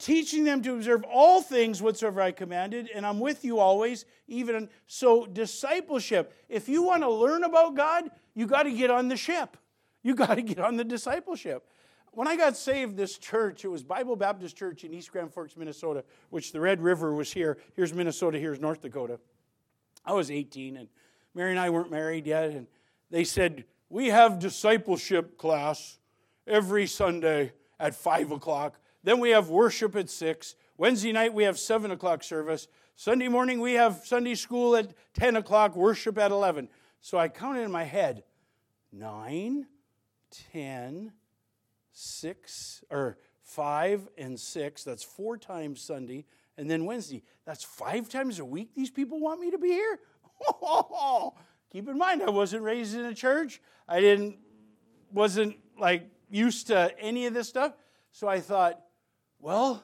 teaching 0.00 0.44
them 0.44 0.62
to 0.62 0.74
observe 0.74 1.04
all 1.04 1.42
things 1.42 1.80
whatsoever 1.80 2.20
I 2.22 2.32
commanded, 2.32 2.90
and 2.92 3.06
I'm 3.06 3.20
with 3.20 3.44
you 3.44 3.58
always, 3.58 4.06
even 4.26 4.68
so 4.86 5.26
discipleship. 5.26 6.32
If 6.48 6.68
you 6.68 6.82
want 6.82 7.02
to 7.02 7.10
learn 7.10 7.44
about 7.44 7.76
God, 7.76 8.10
you 8.34 8.46
got 8.46 8.64
to 8.64 8.72
get 8.72 8.90
on 8.90 9.08
the 9.08 9.16
ship. 9.16 9.56
You 10.02 10.14
got 10.14 10.36
to 10.36 10.42
get 10.42 10.58
on 10.58 10.76
the 10.76 10.84
discipleship. 10.84 11.68
When 12.12 12.26
I 12.26 12.36
got 12.36 12.56
saved, 12.56 12.96
this 12.96 13.18
church, 13.18 13.64
it 13.64 13.68
was 13.68 13.84
Bible 13.84 14.16
Baptist 14.16 14.56
Church 14.56 14.82
in 14.82 14.92
East 14.92 15.12
Grand 15.12 15.32
Forks, 15.32 15.56
Minnesota, 15.56 16.02
which 16.30 16.50
the 16.50 16.60
Red 16.60 16.80
River 16.80 17.14
was 17.14 17.32
here. 17.32 17.58
Here's 17.76 17.94
Minnesota, 17.94 18.38
here's 18.38 18.58
North 18.58 18.80
Dakota. 18.80 19.20
I 20.04 20.14
was 20.14 20.30
18, 20.30 20.78
and 20.78 20.88
Mary 21.34 21.50
and 21.50 21.60
I 21.60 21.70
weren't 21.70 21.90
married 21.90 22.26
yet, 22.26 22.50
and 22.50 22.66
they 23.10 23.22
said, 23.22 23.64
We 23.90 24.08
have 24.08 24.38
discipleship 24.38 25.36
class 25.36 25.98
every 26.46 26.86
Sunday 26.86 27.52
at 27.78 27.94
5 27.94 28.32
o'clock. 28.32 28.79
Then 29.02 29.18
we 29.18 29.30
have 29.30 29.48
worship 29.48 29.96
at 29.96 30.10
6. 30.10 30.54
Wednesday 30.76 31.12
night, 31.12 31.32
we 31.34 31.44
have 31.44 31.58
7 31.58 31.90
o'clock 31.90 32.22
service. 32.22 32.68
Sunday 32.96 33.28
morning, 33.28 33.60
we 33.60 33.74
have 33.74 34.02
Sunday 34.04 34.34
school 34.34 34.76
at 34.76 34.92
10 35.14 35.36
o'clock, 35.36 35.74
worship 35.74 36.18
at 36.18 36.30
11. 36.30 36.68
So 37.00 37.18
I 37.18 37.28
counted 37.28 37.62
in 37.62 37.70
my 37.70 37.84
head 37.84 38.24
9, 38.92 39.66
10, 40.52 41.12
6, 41.92 42.84
or 42.90 43.18
5 43.42 44.08
and 44.18 44.38
6. 44.38 44.84
That's 44.84 45.02
four 45.02 45.38
times 45.38 45.80
Sunday. 45.80 46.26
And 46.58 46.70
then 46.70 46.84
Wednesday. 46.84 47.22
That's 47.46 47.64
five 47.64 48.08
times 48.08 48.38
a 48.38 48.44
week 48.44 48.74
these 48.74 48.90
people 48.90 49.18
want 49.18 49.40
me 49.40 49.50
to 49.50 49.58
be 49.58 49.68
here? 49.68 49.98
Keep 51.72 51.88
in 51.88 51.96
mind, 51.96 52.22
I 52.22 52.30
wasn't 52.30 52.62
raised 52.62 52.94
in 52.94 53.06
a 53.06 53.14
church. 53.14 53.60
I 53.88 54.00
didn't, 54.00 54.36
wasn't 55.12 55.56
like 55.78 56.08
used 56.28 56.66
to 56.66 56.94
any 56.98 57.26
of 57.26 57.34
this 57.34 57.48
stuff. 57.48 57.72
So 58.12 58.28
I 58.28 58.40
thought, 58.40 58.80
well, 59.40 59.82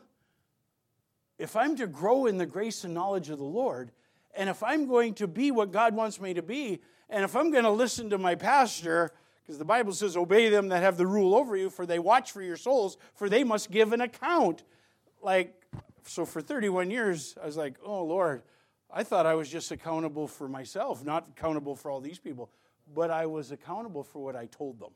if 1.38 1.56
I'm 1.56 1.76
to 1.76 1.86
grow 1.86 2.26
in 2.26 2.38
the 2.38 2.46
grace 2.46 2.84
and 2.84 2.94
knowledge 2.94 3.30
of 3.30 3.38
the 3.38 3.44
Lord, 3.44 3.90
and 4.34 4.48
if 4.48 4.62
I'm 4.62 4.86
going 4.86 5.14
to 5.14 5.26
be 5.26 5.50
what 5.50 5.72
God 5.72 5.94
wants 5.94 6.20
me 6.20 6.34
to 6.34 6.42
be, 6.42 6.80
and 7.08 7.24
if 7.24 7.36
I'm 7.36 7.50
going 7.50 7.64
to 7.64 7.70
listen 7.70 8.10
to 8.10 8.18
my 8.18 8.34
pastor, 8.34 9.12
because 9.42 9.58
the 9.58 9.64
Bible 9.64 9.92
says, 9.92 10.16
Obey 10.16 10.48
them 10.48 10.68
that 10.68 10.82
have 10.82 10.96
the 10.96 11.06
rule 11.06 11.34
over 11.34 11.56
you, 11.56 11.70
for 11.70 11.86
they 11.86 11.98
watch 11.98 12.32
for 12.32 12.42
your 12.42 12.56
souls, 12.56 12.96
for 13.14 13.28
they 13.28 13.44
must 13.44 13.70
give 13.70 13.92
an 13.92 14.00
account. 14.00 14.64
Like, 15.22 15.54
so 16.04 16.24
for 16.24 16.40
31 16.40 16.90
years, 16.90 17.36
I 17.40 17.46
was 17.46 17.56
like, 17.56 17.76
Oh 17.84 18.04
Lord, 18.04 18.42
I 18.90 19.04
thought 19.04 19.26
I 19.26 19.34
was 19.34 19.48
just 19.48 19.70
accountable 19.70 20.26
for 20.26 20.48
myself, 20.48 21.04
not 21.04 21.28
accountable 21.36 21.76
for 21.76 21.90
all 21.90 22.00
these 22.00 22.18
people, 22.18 22.50
but 22.94 23.10
I 23.10 23.26
was 23.26 23.52
accountable 23.52 24.02
for 24.02 24.22
what 24.22 24.36
I 24.36 24.46
told 24.46 24.78
them. 24.78 24.90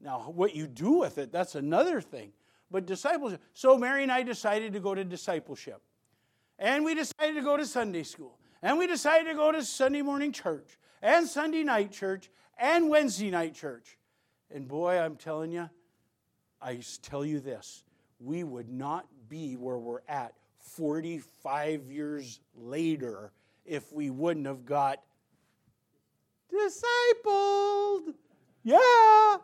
Now, 0.00 0.32
what 0.34 0.54
you 0.54 0.66
do 0.66 0.92
with 0.92 1.18
it, 1.18 1.32
that's 1.32 1.54
another 1.54 2.00
thing. 2.00 2.32
But 2.70 2.86
discipleship. 2.86 3.42
So 3.52 3.78
Mary 3.78 4.02
and 4.02 4.12
I 4.12 4.22
decided 4.22 4.72
to 4.72 4.80
go 4.80 4.94
to 4.94 5.04
discipleship. 5.04 5.80
And 6.58 6.84
we 6.84 6.94
decided 6.94 7.34
to 7.34 7.42
go 7.42 7.56
to 7.56 7.66
Sunday 7.66 8.02
school. 8.02 8.38
And 8.62 8.78
we 8.78 8.86
decided 8.86 9.28
to 9.28 9.34
go 9.34 9.52
to 9.52 9.62
Sunday 9.62 10.02
morning 10.02 10.32
church 10.32 10.78
and 11.02 11.26
Sunday 11.26 11.62
night 11.64 11.92
church 11.92 12.30
and 12.58 12.88
Wednesday 12.88 13.30
night 13.30 13.54
church. 13.54 13.98
And 14.50 14.66
boy, 14.66 14.98
I'm 14.98 15.16
telling 15.16 15.52
you, 15.52 15.68
I 16.62 16.80
tell 17.02 17.24
you 17.24 17.40
this 17.40 17.84
we 18.18 18.42
would 18.42 18.70
not 18.70 19.06
be 19.28 19.54
where 19.56 19.78
we're 19.78 20.00
at 20.08 20.32
45 20.60 21.90
years 21.90 22.40
later 22.56 23.32
if 23.64 23.92
we 23.92 24.10
wouldn't 24.10 24.46
have 24.46 24.64
got 24.64 25.00
discipled. 26.52 28.14
Yeah. 28.62 29.36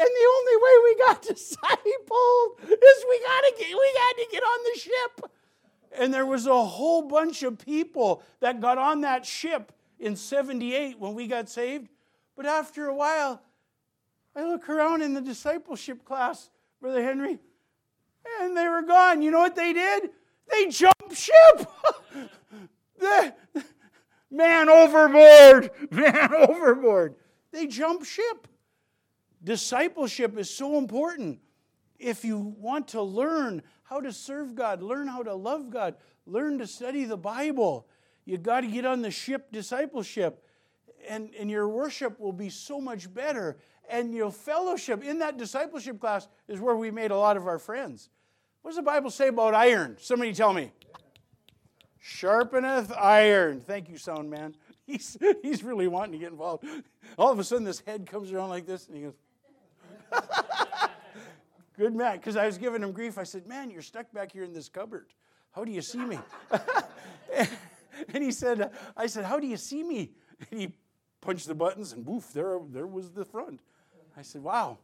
And 0.00 0.08
the 0.08 0.30
only 0.38 0.56
way 0.56 0.74
we 0.84 0.96
got 0.96 1.22
discipled 1.34 2.70
is 2.72 3.04
we 3.08 3.20
gotta 3.20 3.54
get 3.58 3.68
we 3.68 3.92
got 3.94 4.16
to 4.16 4.26
get 4.32 4.42
on 4.42 4.58
the 4.72 4.80
ship. 4.80 5.32
And 5.92 6.14
there 6.14 6.24
was 6.24 6.46
a 6.46 6.64
whole 6.64 7.02
bunch 7.02 7.42
of 7.42 7.58
people 7.58 8.22
that 8.40 8.60
got 8.60 8.78
on 8.78 9.02
that 9.02 9.26
ship 9.26 9.72
in 9.98 10.16
78 10.16 10.98
when 10.98 11.14
we 11.14 11.26
got 11.26 11.50
saved. 11.50 11.88
But 12.34 12.46
after 12.46 12.86
a 12.86 12.94
while, 12.94 13.42
I 14.34 14.44
look 14.44 14.68
around 14.70 15.02
in 15.02 15.12
the 15.12 15.20
discipleship 15.20 16.04
class, 16.04 16.48
Brother 16.80 17.02
Henry, 17.02 17.38
and 18.40 18.56
they 18.56 18.68
were 18.68 18.82
gone. 18.82 19.20
You 19.20 19.30
know 19.30 19.40
what 19.40 19.56
they 19.56 19.74
did? 19.74 20.10
They 20.50 20.68
jumped 20.68 21.14
ship. 21.14 21.68
the, 22.98 23.34
man 24.30 24.70
overboard, 24.70 25.70
man 25.90 26.34
overboard. 26.34 27.16
They 27.52 27.66
jumped 27.66 28.06
ship. 28.06 28.48
Discipleship 29.42 30.36
is 30.38 30.50
so 30.50 30.78
important. 30.78 31.40
If 31.98 32.24
you 32.24 32.38
want 32.38 32.88
to 32.88 33.02
learn 33.02 33.62
how 33.82 34.00
to 34.00 34.12
serve 34.12 34.54
God, 34.54 34.82
learn 34.82 35.06
how 35.06 35.22
to 35.22 35.34
love 35.34 35.70
God, 35.70 35.96
learn 36.26 36.58
to 36.58 36.66
study 36.66 37.04
the 37.04 37.16
Bible, 37.16 37.86
you 38.24 38.38
got 38.38 38.60
to 38.60 38.66
get 38.66 38.84
on 38.84 39.02
the 39.02 39.10
ship 39.10 39.50
discipleship. 39.52 40.44
And, 41.08 41.30
and 41.38 41.50
your 41.50 41.68
worship 41.68 42.20
will 42.20 42.32
be 42.32 42.50
so 42.50 42.80
much 42.80 43.12
better. 43.12 43.56
And 43.88 44.14
your 44.14 44.30
fellowship 44.30 45.02
in 45.02 45.18
that 45.18 45.38
discipleship 45.38 45.98
class 45.98 46.28
is 46.46 46.60
where 46.60 46.76
we 46.76 46.90
made 46.90 47.10
a 47.10 47.16
lot 47.16 47.36
of 47.36 47.46
our 47.46 47.58
friends. 47.58 48.10
What 48.62 48.70
does 48.70 48.76
the 48.76 48.82
Bible 48.82 49.10
say 49.10 49.28
about 49.28 49.54
iron? 49.54 49.96
Somebody 49.98 50.34
tell 50.34 50.52
me. 50.52 50.72
Sharpeneth 52.02 52.96
iron. 52.96 53.60
Thank 53.60 53.88
you, 53.88 53.96
sound 53.96 54.30
man. 54.30 54.54
He's, 54.86 55.16
he's 55.40 55.62
really 55.62 55.86
wanting 55.86 56.12
to 56.12 56.18
get 56.18 56.32
involved. 56.32 56.64
All 57.16 57.30
of 57.30 57.38
a 57.38 57.44
sudden, 57.44 57.62
this 57.62 57.78
head 57.78 58.10
comes 58.10 58.32
around 58.32 58.48
like 58.48 58.66
this, 58.66 58.88
and 58.88 58.96
he 58.96 59.04
goes, 59.04 59.14
Good 61.76 61.94
man. 61.94 62.16
Because 62.16 62.36
I 62.36 62.46
was 62.46 62.58
giving 62.58 62.82
him 62.82 62.92
grief. 62.92 63.18
I 63.18 63.22
said, 63.22 63.46
Man, 63.46 63.70
you're 63.70 63.82
stuck 63.82 64.12
back 64.12 64.32
here 64.32 64.44
in 64.44 64.52
this 64.52 64.68
cupboard. 64.68 65.06
How 65.52 65.64
do 65.64 65.72
you 65.72 65.82
see 65.82 65.98
me? 65.98 66.18
and 68.14 68.22
he 68.22 68.30
said, 68.30 68.70
I 68.96 69.06
said, 69.06 69.24
How 69.24 69.38
do 69.38 69.46
you 69.46 69.56
see 69.56 69.82
me? 69.82 70.12
And 70.50 70.60
he 70.60 70.72
punched 71.20 71.46
the 71.46 71.54
buttons, 71.54 71.92
and 71.92 72.06
woof, 72.06 72.32
there, 72.32 72.58
there 72.70 72.86
was 72.86 73.10
the 73.10 73.24
front. 73.24 73.60
I 74.16 74.22
said, 74.22 74.42
Wow. 74.42 74.78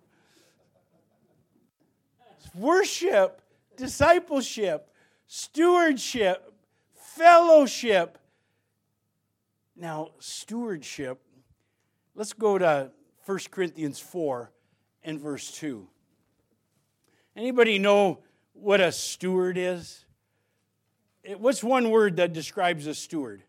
Worship, 2.54 3.42
discipleship, 3.76 4.88
stewardship, 5.26 6.52
fellowship. 6.94 8.18
Now, 9.74 10.10
stewardship, 10.18 11.20
let's 12.14 12.32
go 12.32 12.56
to 12.56 12.90
1 13.26 13.38
Corinthians 13.50 13.98
4 13.98 14.50
and 15.06 15.20
verse 15.20 15.50
2. 15.52 15.86
Anybody 17.36 17.78
know 17.78 18.18
what 18.52 18.80
a 18.80 18.92
steward 18.92 19.56
is? 19.56 20.04
What's 21.38 21.64
one 21.64 21.90
word 21.90 22.16
that 22.16 22.32
describes 22.32 22.86
a 22.86 22.94
steward? 22.94 23.42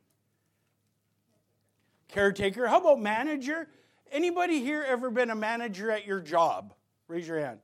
Caretaker. 2.07 2.67
How 2.67 2.79
about 2.79 3.01
manager? 3.01 3.67
Anybody 4.11 4.61
here 4.61 4.85
ever 4.87 5.09
been 5.09 5.29
a 5.29 5.35
manager 5.35 5.91
at 5.91 6.05
your 6.05 6.21
job? 6.21 6.73
Raise 7.07 7.27
your 7.27 7.39
hand. 7.39 7.59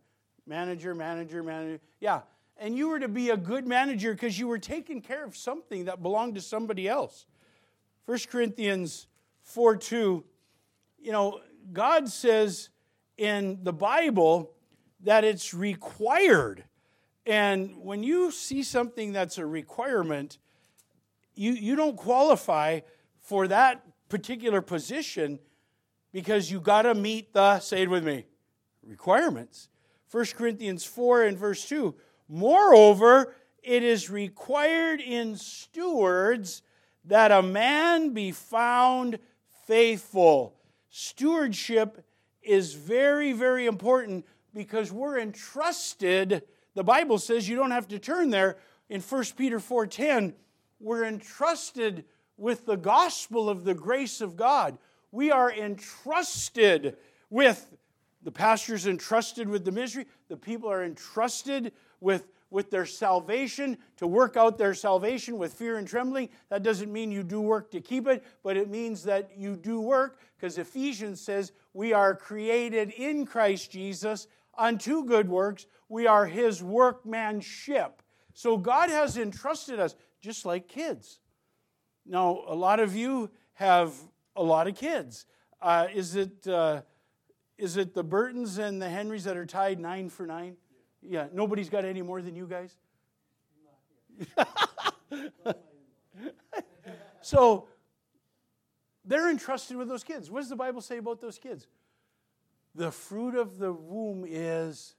Manager, 0.45 0.93
manager, 0.93 1.43
manager. 1.43 1.79
Yeah. 1.99 2.21
And 2.57 2.75
you 2.77 2.89
were 2.89 2.99
to 2.99 3.07
be 3.07 3.29
a 3.29 3.37
good 3.37 3.65
manager 3.65 4.13
because 4.13 4.37
you 4.37 4.47
were 4.47 4.59
taking 4.59 5.01
care 5.01 5.23
of 5.23 5.37
something 5.37 5.85
that 5.85 6.01
belonged 6.01 6.35
to 6.35 6.41
somebody 6.41 6.87
else. 6.87 7.25
1 8.05 8.19
Corinthians 8.29 9.07
4 9.43 9.77
2, 9.77 10.23
you 10.99 11.11
know, 11.11 11.39
God 11.71 12.09
says 12.09 12.69
in 13.17 13.59
the 13.63 13.73
Bible 13.73 14.51
that 15.01 15.23
it's 15.23 15.53
required. 15.53 16.63
And 17.25 17.77
when 17.77 18.03
you 18.03 18.31
see 18.31 18.63
something 18.63 19.13
that's 19.13 19.37
a 19.37 19.45
requirement, 19.45 20.37
you, 21.35 21.53
you 21.53 21.75
don't 21.75 21.95
qualify 21.95 22.81
for 23.19 23.47
that 23.47 23.83
particular 24.09 24.61
position 24.61 25.39
because 26.11 26.51
you 26.51 26.59
got 26.59 26.83
to 26.83 26.93
meet 26.93 27.33
the, 27.33 27.59
say 27.59 27.83
it 27.83 27.89
with 27.89 28.05
me, 28.05 28.25
requirements. 28.85 29.69
1 30.11 30.25
Corinthians 30.37 30.85
4 30.85 31.23
and 31.23 31.37
verse 31.37 31.67
2. 31.67 31.95
Moreover, 32.29 33.35
it 33.63 33.83
is 33.83 34.09
required 34.09 35.01
in 35.01 35.35
stewards 35.35 36.61
that 37.05 37.31
a 37.31 37.41
man 37.41 38.13
be 38.13 38.31
found 38.31 39.17
faithful. 39.65 40.55
Stewardship 40.89 42.05
is 42.43 42.73
very, 42.73 43.33
very 43.33 43.65
important 43.65 44.25
because 44.53 44.91
we're 44.91 45.19
entrusted. 45.19 46.43
The 46.75 46.83
Bible 46.83 47.17
says 47.17 47.47
you 47.47 47.55
don't 47.55 47.71
have 47.71 47.87
to 47.89 47.99
turn 47.99 48.29
there. 48.29 48.57
In 48.89 49.01
1 49.01 49.35
Peter 49.35 49.59
4:10, 49.59 50.33
we're 50.79 51.05
entrusted 51.05 52.05
with 52.37 52.65
the 52.65 52.77
gospel 52.77 53.49
of 53.49 53.63
the 53.63 53.73
grace 53.73 54.21
of 54.21 54.35
God. 54.35 54.77
We 55.11 55.31
are 55.31 55.51
entrusted 55.51 56.97
with 57.29 57.73
the 58.23 58.31
pastors 58.31 58.87
entrusted 58.87 59.47
with 59.47 59.65
the 59.65 59.71
ministry, 59.71 60.05
the 60.29 60.37
people 60.37 60.71
are 60.71 60.83
entrusted 60.83 61.73
with 61.99 62.27
with 62.53 62.69
their 62.69 62.85
salvation, 62.85 63.77
to 63.97 64.05
work 64.05 64.37
out 64.37 64.59
their 64.59 64.75
salvation 64.75 65.39
with 65.39 65.53
fear 65.53 65.77
and 65.77 65.87
trembling. 65.87 66.29
That 66.49 66.61
doesn't 66.61 66.93
mean 66.93 67.11
you 67.11 67.23
do 67.23 67.41
work 67.41 67.71
to 67.71 67.81
keep 67.81 68.07
it, 68.07 68.23
but 68.43 68.55
it 68.55 68.69
means 68.69 69.03
that 69.05 69.31
you 69.35 69.55
do 69.55 69.81
work 69.81 70.19
because 70.37 70.59
Ephesians 70.59 71.19
says 71.19 71.51
we 71.73 71.93
are 71.93 72.15
created 72.15 72.91
in 72.91 73.25
Christ 73.25 73.71
Jesus 73.71 74.27
unto 74.55 75.03
good 75.03 75.27
works. 75.27 75.65
We 75.89 76.05
are 76.05 76.27
his 76.27 76.61
workmanship. 76.61 78.03
So 78.33 78.57
God 78.57 78.89
has 78.89 79.17
entrusted 79.17 79.79
us 79.79 79.95
just 80.21 80.45
like 80.45 80.67
kids. 80.67 81.19
Now, 82.05 82.43
a 82.47 82.55
lot 82.55 82.79
of 82.79 82.95
you 82.95 83.31
have 83.53 83.93
a 84.35 84.43
lot 84.43 84.67
of 84.67 84.75
kids. 84.75 85.25
Uh, 85.59 85.87
is, 85.91 86.15
it, 86.15 86.47
uh, 86.47 86.81
is 87.57 87.77
it 87.77 87.95
the 87.95 88.03
Burtons 88.03 88.59
and 88.59 88.79
the 88.79 88.89
Henrys 88.89 89.23
that 89.23 89.37
are 89.37 89.45
tied 89.45 89.79
nine 89.79 90.09
for 90.09 90.27
nine? 90.27 90.57
Yeah, 91.07 91.27
nobody's 91.33 91.69
got 91.69 91.85
any 91.85 92.01
more 92.01 92.21
than 92.21 92.35
you 92.35 92.47
guys? 92.47 92.75
so 97.21 97.67
they're 99.05 99.29
entrusted 99.29 99.77
with 99.77 99.87
those 99.87 100.03
kids. 100.03 100.29
What 100.31 100.41
does 100.41 100.49
the 100.49 100.55
Bible 100.55 100.81
say 100.81 100.97
about 100.97 101.19
those 101.19 101.37
kids? 101.37 101.67
The 102.75 102.91
fruit 102.91 103.35
of 103.35 103.57
the 103.57 103.71
womb 103.71 104.25
is 104.27 104.95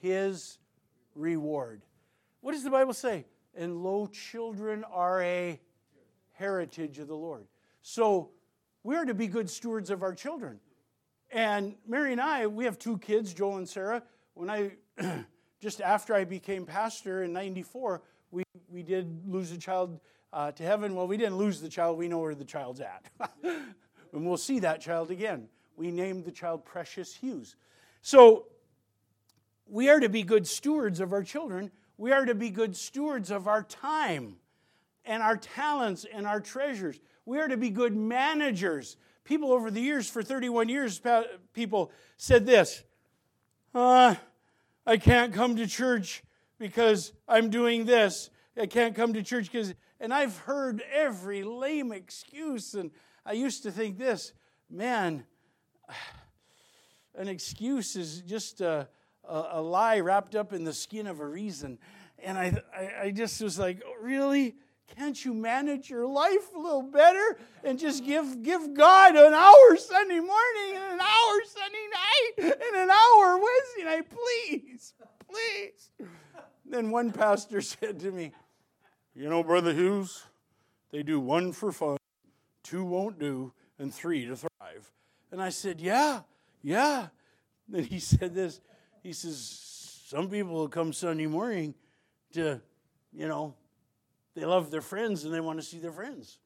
his 0.00 0.58
reward. 1.14 1.82
What 2.40 2.52
does 2.52 2.64
the 2.64 2.70
Bible 2.70 2.92
say? 2.92 3.24
And 3.56 3.82
lo, 3.82 4.06
children 4.06 4.84
are 4.92 5.22
a 5.22 5.60
heritage 6.32 6.98
of 6.98 7.08
the 7.08 7.16
Lord. 7.16 7.46
So 7.82 8.30
we 8.82 8.96
are 8.96 9.04
to 9.04 9.14
be 9.14 9.26
good 9.26 9.48
stewards 9.48 9.90
of 9.90 10.02
our 10.02 10.14
children. 10.14 10.58
And 11.30 11.74
Mary 11.86 12.12
and 12.12 12.20
I, 12.20 12.46
we 12.46 12.64
have 12.64 12.78
two 12.78 12.98
kids, 12.98 13.32
Joel 13.32 13.56
and 13.56 13.68
Sarah. 13.68 14.02
When 14.34 14.50
I 14.50 14.72
just 15.64 15.80
after 15.80 16.14
I 16.14 16.24
became 16.24 16.66
pastor 16.66 17.22
in 17.22 17.32
94, 17.32 18.02
we, 18.30 18.42
we 18.68 18.82
did 18.82 19.26
lose 19.26 19.50
a 19.50 19.56
child 19.56 19.98
uh, 20.30 20.52
to 20.52 20.62
heaven. 20.62 20.94
Well, 20.94 21.06
we 21.06 21.16
didn't 21.16 21.38
lose 21.38 21.62
the 21.62 21.70
child, 21.70 21.96
we 21.96 22.06
know 22.06 22.18
where 22.18 22.34
the 22.34 22.44
child's 22.44 22.82
at. 22.82 23.06
and 23.42 24.26
we'll 24.26 24.36
see 24.36 24.58
that 24.58 24.82
child 24.82 25.10
again. 25.10 25.48
We 25.74 25.90
named 25.90 26.26
the 26.26 26.32
child 26.32 26.66
Precious 26.66 27.14
Hughes. 27.14 27.56
So 28.02 28.44
we 29.66 29.88
are 29.88 30.00
to 30.00 30.10
be 30.10 30.22
good 30.22 30.46
stewards 30.46 31.00
of 31.00 31.14
our 31.14 31.22
children. 31.22 31.70
We 31.96 32.12
are 32.12 32.26
to 32.26 32.34
be 32.34 32.50
good 32.50 32.76
stewards 32.76 33.30
of 33.30 33.48
our 33.48 33.62
time 33.62 34.36
and 35.06 35.22
our 35.22 35.38
talents 35.38 36.04
and 36.12 36.26
our 36.26 36.40
treasures. 36.40 37.00
We 37.24 37.38
are 37.38 37.48
to 37.48 37.56
be 37.56 37.70
good 37.70 37.96
managers. 37.96 38.98
People 39.24 39.50
over 39.50 39.70
the 39.70 39.80
years, 39.80 40.10
for 40.10 40.22
31 40.22 40.68
years, 40.68 41.00
people 41.54 41.90
said 42.18 42.44
this. 42.44 42.82
Uh, 43.74 44.16
I 44.86 44.98
can't 44.98 45.32
come 45.32 45.56
to 45.56 45.66
church 45.66 46.22
because 46.58 47.12
I'm 47.26 47.50
doing 47.50 47.86
this. 47.86 48.30
I 48.60 48.66
can't 48.66 48.94
come 48.94 49.14
to 49.14 49.22
church 49.22 49.50
because, 49.50 49.74
and 49.98 50.12
I've 50.12 50.36
heard 50.38 50.82
every 50.92 51.42
lame 51.42 51.90
excuse. 51.92 52.74
And 52.74 52.90
I 53.24 53.32
used 53.32 53.62
to 53.62 53.70
think 53.70 53.98
this, 53.98 54.32
man, 54.70 55.24
an 57.14 57.28
excuse 57.28 57.96
is 57.96 58.20
just 58.22 58.60
a, 58.60 58.88
a, 59.28 59.44
a 59.52 59.62
lie 59.62 60.00
wrapped 60.00 60.34
up 60.34 60.52
in 60.52 60.64
the 60.64 60.74
skin 60.74 61.06
of 61.06 61.20
a 61.20 61.26
reason. 61.26 61.78
And 62.22 62.38
I, 62.38 62.62
I, 62.76 62.90
I 63.04 63.10
just 63.10 63.40
was 63.42 63.58
like, 63.58 63.82
oh, 63.86 63.94
really? 64.00 64.54
Can't 64.86 65.24
you 65.24 65.34
manage 65.34 65.90
your 65.90 66.06
life 66.06 66.54
a 66.54 66.58
little 66.58 66.82
better 66.82 67.38
and 67.64 67.78
just 67.78 68.04
give, 68.04 68.42
give 68.42 68.74
God 68.74 69.16
an 69.16 69.32
hour 69.32 69.76
Sunday 69.76 70.20
morning 70.20 70.76
and 70.76 70.94
an 70.94 71.00
hour 71.00 71.40
Sunday 71.46 71.86
night 71.92 72.54
and 72.54 72.76
an 72.76 72.90
hour 72.90 73.38
Wednesday 73.38 73.84
night, 73.84 74.06
please, 74.10 74.94
please? 75.28 76.08
Then 76.66 76.90
one 76.90 77.10
pastor 77.10 77.60
said 77.60 77.98
to 78.00 78.12
me, 78.12 78.32
You 79.14 79.28
know, 79.28 79.42
Brother 79.42 79.72
Hughes, 79.72 80.22
they 80.92 81.02
do 81.02 81.18
one 81.18 81.52
for 81.52 81.72
fun, 81.72 81.96
two 82.62 82.84
won't 82.84 83.18
do, 83.18 83.52
and 83.78 83.92
three 83.92 84.26
to 84.26 84.36
thrive. 84.36 84.92
And 85.32 85.42
I 85.42 85.48
said, 85.48 85.80
Yeah, 85.80 86.20
Yeah. 86.62 87.08
Then 87.68 87.84
he 87.84 87.98
said 88.00 88.34
this. 88.34 88.60
He 89.02 89.12
says, 89.12 90.04
Some 90.06 90.28
people 90.28 90.54
will 90.54 90.68
come 90.68 90.92
Sunday 90.92 91.26
morning 91.26 91.74
to, 92.32 92.60
you 93.12 93.26
know, 93.26 93.54
they 94.34 94.44
love 94.44 94.70
their 94.70 94.80
friends 94.80 95.24
and 95.24 95.32
they 95.32 95.40
want 95.40 95.58
to 95.58 95.64
see 95.64 95.78
their 95.78 95.92
friends. 95.92 96.38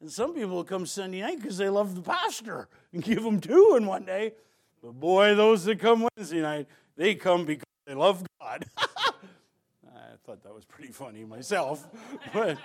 And 0.00 0.10
some 0.10 0.34
people 0.34 0.62
come 0.64 0.86
Sunday 0.86 1.22
night 1.22 1.40
because 1.40 1.56
they 1.56 1.68
love 1.68 1.94
the 1.94 2.02
pastor 2.02 2.68
and 2.92 3.02
give 3.02 3.22
them 3.22 3.40
two 3.40 3.74
in 3.76 3.86
one 3.86 4.04
day. 4.04 4.34
But 4.82 4.92
boy, 4.92 5.34
those 5.34 5.64
that 5.64 5.78
come 5.78 6.06
Wednesday 6.16 6.42
night, 6.42 6.68
they 6.96 7.14
come 7.14 7.44
because 7.44 7.64
they 7.86 7.94
love 7.94 8.22
God. 8.40 8.66
I 8.76 10.16
thought 10.26 10.42
that 10.42 10.54
was 10.54 10.64
pretty 10.64 10.92
funny 10.92 11.24
myself. 11.24 11.86
but, 12.32 12.58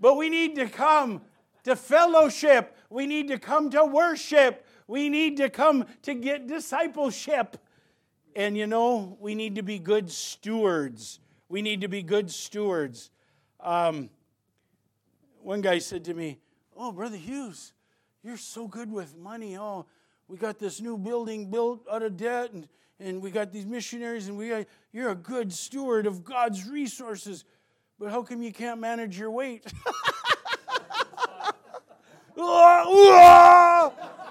but 0.00 0.16
we 0.16 0.28
need 0.28 0.56
to 0.56 0.66
come 0.68 1.20
to 1.64 1.76
fellowship. 1.76 2.76
We 2.90 3.06
need 3.06 3.28
to 3.28 3.38
come 3.38 3.70
to 3.70 3.84
worship. 3.84 4.66
We 4.86 5.08
need 5.08 5.36
to 5.36 5.50
come 5.50 5.86
to 6.02 6.14
get 6.14 6.46
discipleship. 6.46 7.58
And 8.34 8.56
you 8.56 8.66
know, 8.66 9.18
we 9.20 9.34
need 9.34 9.56
to 9.56 9.62
be 9.62 9.78
good 9.78 10.10
stewards. 10.10 11.20
We 11.48 11.62
need 11.62 11.80
to 11.80 11.88
be 11.88 12.02
good 12.02 12.30
stewards. 12.30 13.10
Um, 13.60 14.10
one 15.42 15.60
guy 15.62 15.78
said 15.78 16.04
to 16.04 16.14
me, 16.14 16.38
Oh, 16.76 16.92
Brother 16.92 17.16
Hughes, 17.16 17.72
you're 18.22 18.36
so 18.36 18.68
good 18.68 18.92
with 18.92 19.16
money. 19.16 19.56
Oh, 19.56 19.86
we 20.28 20.36
got 20.36 20.58
this 20.58 20.80
new 20.80 20.98
building 20.98 21.50
built 21.50 21.86
out 21.90 22.02
of 22.02 22.16
debt, 22.16 22.52
and, 22.52 22.68
and 23.00 23.22
we 23.22 23.30
got 23.30 23.50
these 23.50 23.66
missionaries, 23.66 24.28
and 24.28 24.36
we 24.36 24.50
got, 24.50 24.66
you're 24.92 25.10
a 25.10 25.14
good 25.14 25.52
steward 25.52 26.06
of 26.06 26.22
God's 26.22 26.68
resources. 26.68 27.44
But 27.98 28.10
how 28.10 28.22
come 28.22 28.42
you 28.42 28.52
can't 28.52 28.78
manage 28.78 29.18
your 29.18 29.30
weight? 29.30 29.64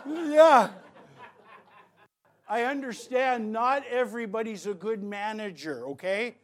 yeah. 0.06 0.70
I 2.48 2.64
understand 2.64 3.52
not 3.52 3.84
everybody's 3.90 4.68
a 4.68 4.74
good 4.74 5.04
manager, 5.04 5.86
okay? 5.88 6.36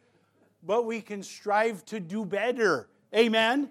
But 0.66 0.86
we 0.86 1.00
can 1.00 1.22
strive 1.22 1.84
to 1.86 2.00
do 2.00 2.24
better. 2.24 2.88
Amen? 3.14 3.70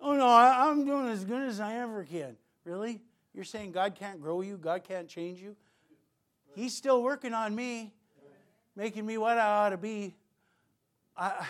Oh, 0.00 0.14
no, 0.14 0.26
I'm 0.26 0.84
doing 0.84 1.08
as 1.08 1.24
good 1.24 1.48
as 1.48 1.60
I 1.60 1.76
ever 1.76 2.04
can. 2.04 2.36
Really? 2.64 3.00
You're 3.34 3.44
saying 3.44 3.72
God 3.72 3.94
can't 3.94 4.20
grow 4.20 4.40
you? 4.40 4.56
God 4.56 4.82
can't 4.84 5.08
change 5.08 5.40
you? 5.40 5.56
He's 6.54 6.74
still 6.74 7.02
working 7.02 7.32
on 7.32 7.54
me, 7.54 7.92
making 8.76 9.06
me 9.06 9.16
what 9.16 9.38
I 9.38 9.46
ought 9.46 9.70
to 9.70 9.76
be. 9.76 10.14
I, 11.16 11.46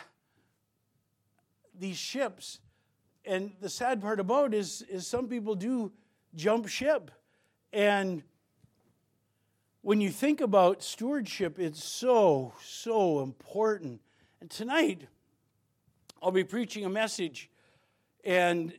these 1.78 1.96
ships, 1.96 2.60
and 3.24 3.52
the 3.60 3.68
sad 3.68 4.00
part 4.00 4.20
about 4.20 4.54
is, 4.54 4.82
is 4.82 5.06
some 5.06 5.28
people 5.28 5.54
do 5.54 5.90
jump 6.34 6.68
ship. 6.68 7.10
And 7.72 8.22
when 9.80 10.00
you 10.00 10.10
think 10.10 10.40
about 10.40 10.82
stewardship, 10.82 11.58
it's 11.58 11.82
so, 11.82 12.52
so 12.62 13.22
important. 13.22 14.00
And 14.42 14.50
tonight, 14.50 15.06
I'll 16.20 16.32
be 16.32 16.42
preaching 16.42 16.84
a 16.84 16.88
message 16.88 17.48
and 18.24 18.72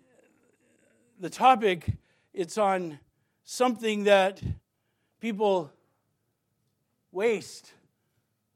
the 1.22 1.30
topic 1.30 1.86
it's 2.34 2.58
on 2.58 3.00
something 3.46 4.04
that 4.04 4.42
people 5.22 5.72
waste. 7.14 7.72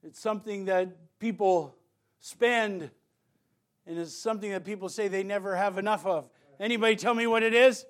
It's 0.03 0.19
something 0.19 0.65
that 0.65 0.97
people 1.17 1.77
spend 2.19 2.91
and 3.85 3.97
it's 3.97 4.13
something 4.13 4.51
that 4.51 4.65
people 4.65 4.89
say 4.89 5.07
they 5.07 5.23
never 5.23 5.55
have 5.55 5.77
enough 5.77 6.05
of. 6.05 6.29
Anybody 6.59 6.97
tell 6.97 7.13
me 7.13 7.25
what 7.25 7.41
it 7.41 7.53
is? 7.53 7.85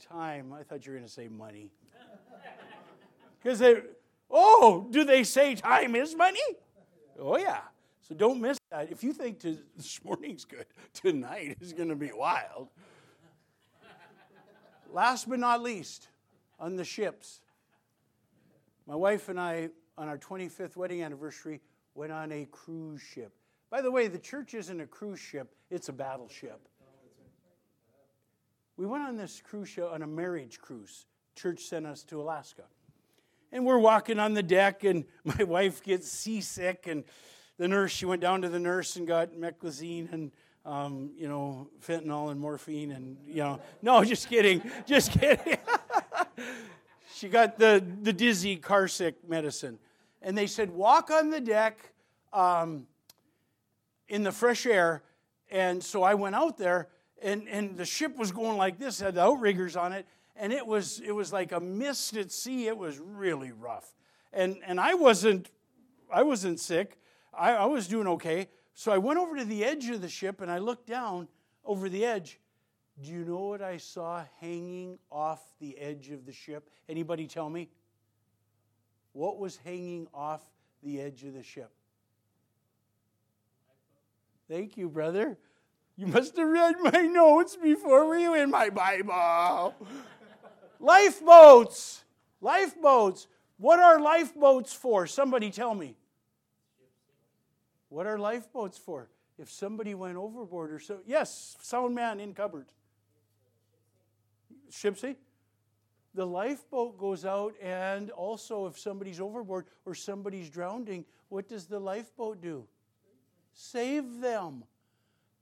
Time. 0.00 0.52
I 0.52 0.64
thought 0.64 0.84
you 0.84 0.90
were 0.90 0.98
going 0.98 1.06
to 1.06 1.14
say 1.14 1.28
money. 1.28 1.70
Because 3.40 3.60
they, 3.60 3.82
oh, 4.28 4.88
do 4.90 5.04
they 5.04 5.22
say 5.22 5.54
time 5.54 5.94
is 5.94 6.16
money? 6.16 6.40
Oh, 7.20 7.38
yeah. 7.38 7.60
So 8.08 8.14
don't 8.14 8.40
miss 8.40 8.56
that. 8.70 8.92
If 8.92 9.02
you 9.02 9.12
think 9.12 9.40
to, 9.40 9.58
this 9.76 10.04
morning's 10.04 10.44
good, 10.44 10.66
tonight 10.92 11.58
is 11.60 11.72
going 11.72 11.88
to 11.88 11.96
be 11.96 12.12
wild. 12.14 12.68
Last 14.92 15.28
but 15.28 15.40
not 15.40 15.60
least, 15.60 16.08
on 16.60 16.76
the 16.76 16.84
ships, 16.84 17.40
my 18.86 18.94
wife 18.94 19.28
and 19.28 19.40
I, 19.40 19.70
on 19.98 20.08
our 20.08 20.18
25th 20.18 20.76
wedding 20.76 21.02
anniversary, 21.02 21.60
went 21.96 22.12
on 22.12 22.30
a 22.30 22.46
cruise 22.46 23.02
ship. 23.02 23.32
By 23.70 23.82
the 23.82 23.90
way, 23.90 24.06
the 24.06 24.18
church 24.18 24.54
isn't 24.54 24.80
a 24.80 24.86
cruise 24.86 25.18
ship, 25.18 25.52
it's 25.68 25.88
a 25.88 25.92
battleship. 25.92 26.60
We 28.76 28.86
went 28.86 29.02
on 29.02 29.16
this 29.16 29.42
cruise 29.44 29.70
ship 29.70 29.88
on 29.90 30.02
a 30.02 30.06
marriage 30.06 30.60
cruise. 30.60 31.06
Church 31.34 31.62
sent 31.62 31.86
us 31.86 32.04
to 32.04 32.20
Alaska. 32.20 32.64
And 33.50 33.66
we're 33.66 33.78
walking 33.78 34.20
on 34.20 34.34
the 34.34 34.42
deck, 34.44 34.84
and 34.84 35.04
my 35.24 35.42
wife 35.42 35.82
gets 35.82 36.08
seasick, 36.08 36.86
and 36.86 37.02
the 37.58 37.68
nurse, 37.68 37.90
she 37.90 38.06
went 38.06 38.20
down 38.20 38.42
to 38.42 38.48
the 38.48 38.58
nurse 38.58 38.96
and 38.96 39.06
got 39.06 39.32
meclizine 39.32 40.12
and, 40.12 40.32
um, 40.64 41.10
you 41.16 41.28
know, 41.28 41.68
fentanyl 41.86 42.30
and 42.30 42.40
morphine 42.40 42.92
and, 42.92 43.16
you 43.26 43.36
know, 43.36 43.60
no, 43.82 44.04
just 44.12 44.28
kidding, 44.28 44.62
just 44.86 45.12
kidding. 45.12 45.58
she 47.14 47.28
got 47.28 47.58
the, 47.58 47.84
the 48.02 48.12
dizzy 48.12 48.56
car 48.56 48.88
sick 48.88 49.16
medicine. 49.28 49.78
And 50.22 50.36
they 50.36 50.46
said, 50.46 50.70
walk 50.70 51.10
on 51.10 51.30
the 51.30 51.40
deck 51.40 51.78
um, 52.32 52.86
in 54.08 54.22
the 54.22 54.32
fresh 54.32 54.66
air. 54.66 55.02
And 55.50 55.82
so 55.82 56.02
I 56.02 56.14
went 56.14 56.34
out 56.34 56.58
there, 56.58 56.88
and, 57.22 57.48
and 57.48 57.76
the 57.76 57.84
ship 57.84 58.16
was 58.16 58.32
going 58.32 58.56
like 58.56 58.78
this, 58.78 59.00
had 59.00 59.14
the 59.14 59.22
outriggers 59.22 59.76
on 59.76 59.92
it, 59.92 60.06
and 60.34 60.52
it 60.52 60.66
was, 60.66 61.00
it 61.00 61.12
was 61.12 61.32
like 61.32 61.52
a 61.52 61.60
mist 61.60 62.16
at 62.16 62.32
sea. 62.32 62.66
It 62.66 62.76
was 62.76 62.98
really 62.98 63.52
rough. 63.52 63.94
And, 64.32 64.58
and 64.66 64.80
I 64.80 64.94
wasn't 64.94 65.48
I 66.10 66.22
wasn't 66.22 66.60
sick. 66.60 66.98
I, 67.38 67.52
I 67.52 67.64
was 67.66 67.86
doing 67.86 68.06
okay. 68.08 68.48
So 68.74 68.92
I 68.92 68.98
went 68.98 69.18
over 69.18 69.36
to 69.36 69.44
the 69.44 69.64
edge 69.64 69.88
of 69.88 70.02
the 70.02 70.08
ship 70.08 70.40
and 70.40 70.50
I 70.50 70.58
looked 70.58 70.86
down 70.86 71.28
over 71.64 71.88
the 71.88 72.04
edge. 72.04 72.40
Do 73.02 73.10
you 73.10 73.24
know 73.24 73.48
what 73.48 73.62
I 73.62 73.76
saw 73.76 74.24
hanging 74.40 74.98
off 75.10 75.42
the 75.60 75.76
edge 75.78 76.10
of 76.10 76.24
the 76.24 76.32
ship? 76.32 76.70
Anybody 76.88 77.26
tell 77.26 77.50
me? 77.50 77.68
What 79.12 79.38
was 79.38 79.56
hanging 79.56 80.08
off 80.14 80.42
the 80.82 81.00
edge 81.00 81.24
of 81.24 81.34
the 81.34 81.42
ship? 81.42 81.70
Thank 84.48 84.76
you, 84.76 84.88
brother. 84.88 85.36
You 85.96 86.06
must 86.06 86.36
have 86.36 86.48
read 86.48 86.76
my 86.80 87.02
notes 87.10 87.56
before 87.56 88.08
we 88.08 88.28
were 88.28 88.36
in 88.36 88.50
my 88.50 88.70
Bible. 88.70 89.74
lifeboats. 90.78 92.04
Lifeboats. 92.40 93.26
What 93.58 93.80
are 93.80 93.98
lifeboats 93.98 94.72
for? 94.72 95.06
Somebody 95.06 95.50
tell 95.50 95.74
me. 95.74 95.96
What 97.88 98.06
are 98.06 98.18
lifeboats 98.18 98.78
for? 98.78 99.08
If 99.38 99.50
somebody 99.50 99.94
went 99.94 100.16
overboard 100.16 100.72
or 100.72 100.78
so. 100.78 100.98
Yes, 101.06 101.56
sound 101.60 101.94
man 101.94 102.20
in 102.20 102.34
cupboard. 102.34 102.66
Shipsy? 104.70 105.16
The 106.14 106.26
lifeboat 106.26 106.96
goes 106.98 107.26
out, 107.26 107.54
and 107.60 108.10
also 108.10 108.66
if 108.66 108.78
somebody's 108.78 109.20
overboard 109.20 109.66
or 109.84 109.94
somebody's 109.94 110.48
drowning, 110.48 111.04
what 111.28 111.46
does 111.46 111.66
the 111.66 111.78
lifeboat 111.78 112.40
do? 112.40 112.66
Save 113.52 114.20
them. 114.20 114.64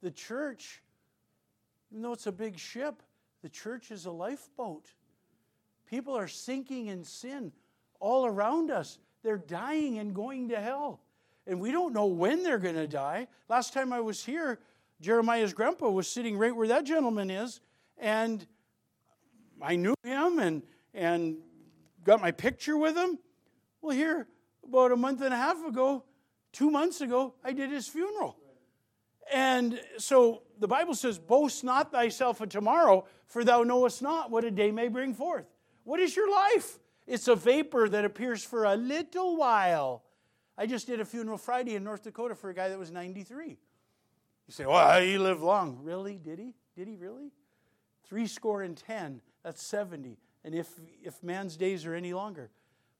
The 0.02 0.10
church, 0.10 0.82
even 1.90 2.02
though 2.02 2.12
it's 2.12 2.26
a 2.26 2.32
big 2.32 2.58
ship, 2.58 3.02
the 3.42 3.48
church 3.48 3.92
is 3.92 4.06
a 4.06 4.10
lifeboat. 4.10 4.86
People 5.86 6.16
are 6.16 6.28
sinking 6.28 6.88
in 6.88 7.04
sin 7.04 7.52
all 8.00 8.26
around 8.26 8.72
us. 8.72 8.98
They're 9.22 9.38
dying 9.38 9.98
and 9.98 10.12
going 10.14 10.48
to 10.48 10.60
hell 10.60 11.00
and 11.46 11.60
we 11.60 11.70
don't 11.70 11.92
know 11.92 12.06
when 12.06 12.42
they're 12.42 12.58
going 12.58 12.74
to 12.74 12.86
die. 12.86 13.28
Last 13.48 13.72
time 13.72 13.92
I 13.92 14.00
was 14.00 14.24
here, 14.24 14.58
Jeremiah's 15.00 15.52
grandpa 15.52 15.90
was 15.90 16.08
sitting 16.08 16.38
right 16.38 16.54
where 16.54 16.68
that 16.68 16.84
gentleman 16.84 17.30
is, 17.30 17.60
and 17.98 18.46
I 19.60 19.76
knew 19.76 19.94
him 20.02 20.38
and, 20.38 20.62
and 20.94 21.36
got 22.04 22.20
my 22.20 22.30
picture 22.30 22.76
with 22.76 22.96
him. 22.96 23.18
Well, 23.82 23.96
here, 23.96 24.26
about 24.66 24.92
a 24.92 24.96
month 24.96 25.20
and 25.20 25.34
a 25.34 25.36
half 25.36 25.62
ago, 25.64 26.04
two 26.52 26.70
months 26.70 27.00
ago, 27.00 27.34
I 27.44 27.52
did 27.52 27.70
his 27.70 27.86
funeral. 27.88 28.36
And 29.32 29.80
so 29.98 30.42
the 30.58 30.68
Bible 30.68 30.94
says, 30.94 31.18
Boast 31.18 31.64
not 31.64 31.92
thyself 31.92 32.40
of 32.40 32.48
tomorrow, 32.48 33.06
for 33.26 33.44
thou 33.44 33.62
knowest 33.62 34.02
not 34.02 34.30
what 34.30 34.44
a 34.44 34.50
day 34.50 34.70
may 34.70 34.88
bring 34.88 35.14
forth. 35.14 35.46
What 35.84 36.00
is 36.00 36.14
your 36.14 36.30
life? 36.30 36.78
It's 37.06 37.28
a 37.28 37.36
vapor 37.36 37.88
that 37.90 38.04
appears 38.04 38.42
for 38.44 38.64
a 38.64 38.76
little 38.76 39.36
while 39.36 40.03
I 40.56 40.66
just 40.66 40.86
did 40.86 41.00
a 41.00 41.04
funeral 41.04 41.38
Friday 41.38 41.74
in 41.74 41.84
North 41.84 42.04
Dakota 42.04 42.34
for 42.34 42.50
a 42.50 42.54
guy 42.54 42.68
that 42.68 42.78
was 42.78 42.90
93. 42.90 43.48
You 43.48 43.56
say, 44.48 44.66
well, 44.66 45.00
he 45.00 45.18
lived 45.18 45.42
long. 45.42 45.80
Really? 45.82 46.18
Did 46.18 46.38
he? 46.38 46.54
Did 46.76 46.88
he 46.88 46.96
really? 46.96 47.32
Three 48.04 48.26
score 48.26 48.62
and 48.62 48.76
ten. 48.76 49.20
That's 49.42 49.62
70. 49.62 50.18
And 50.44 50.54
if, 50.54 50.68
if 51.02 51.22
man's 51.22 51.56
days 51.56 51.86
are 51.86 51.94
any 51.94 52.12
longer. 52.12 52.50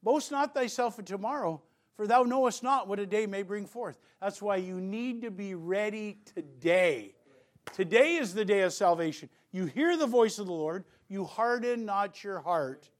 Boast 0.03 0.31
not 0.31 0.55
thyself 0.55 0.99
of 0.99 1.05
tomorrow, 1.05 1.63
for 1.97 2.07
thou 2.07 2.23
knowest 2.23 2.63
not 2.63 2.89
what 2.89 2.99
a 2.99 3.07
day 3.07 3.27
may 3.27 3.43
bring 3.43 3.67
forth. 3.67 3.99
That's 4.21 4.43
why 4.43 4.57
you 4.57 4.81
need 4.81 5.23
to 5.23 5.31
be 5.31 5.55
ready 5.55 6.19
today. 6.35 7.15
Today 7.73 8.17
is 8.17 8.35
the 8.35 8.45
day 8.45 8.63
of 8.63 8.73
salvation. 8.73 9.29
You 9.53 9.67
hear 9.67 9.97
the 9.97 10.07
voice 10.07 10.39
of 10.39 10.47
the 10.47 10.53
Lord, 10.53 10.85
you 11.09 11.25
harden 11.25 11.85
not 11.85 12.23
your 12.25 12.41
heart. 12.41 12.91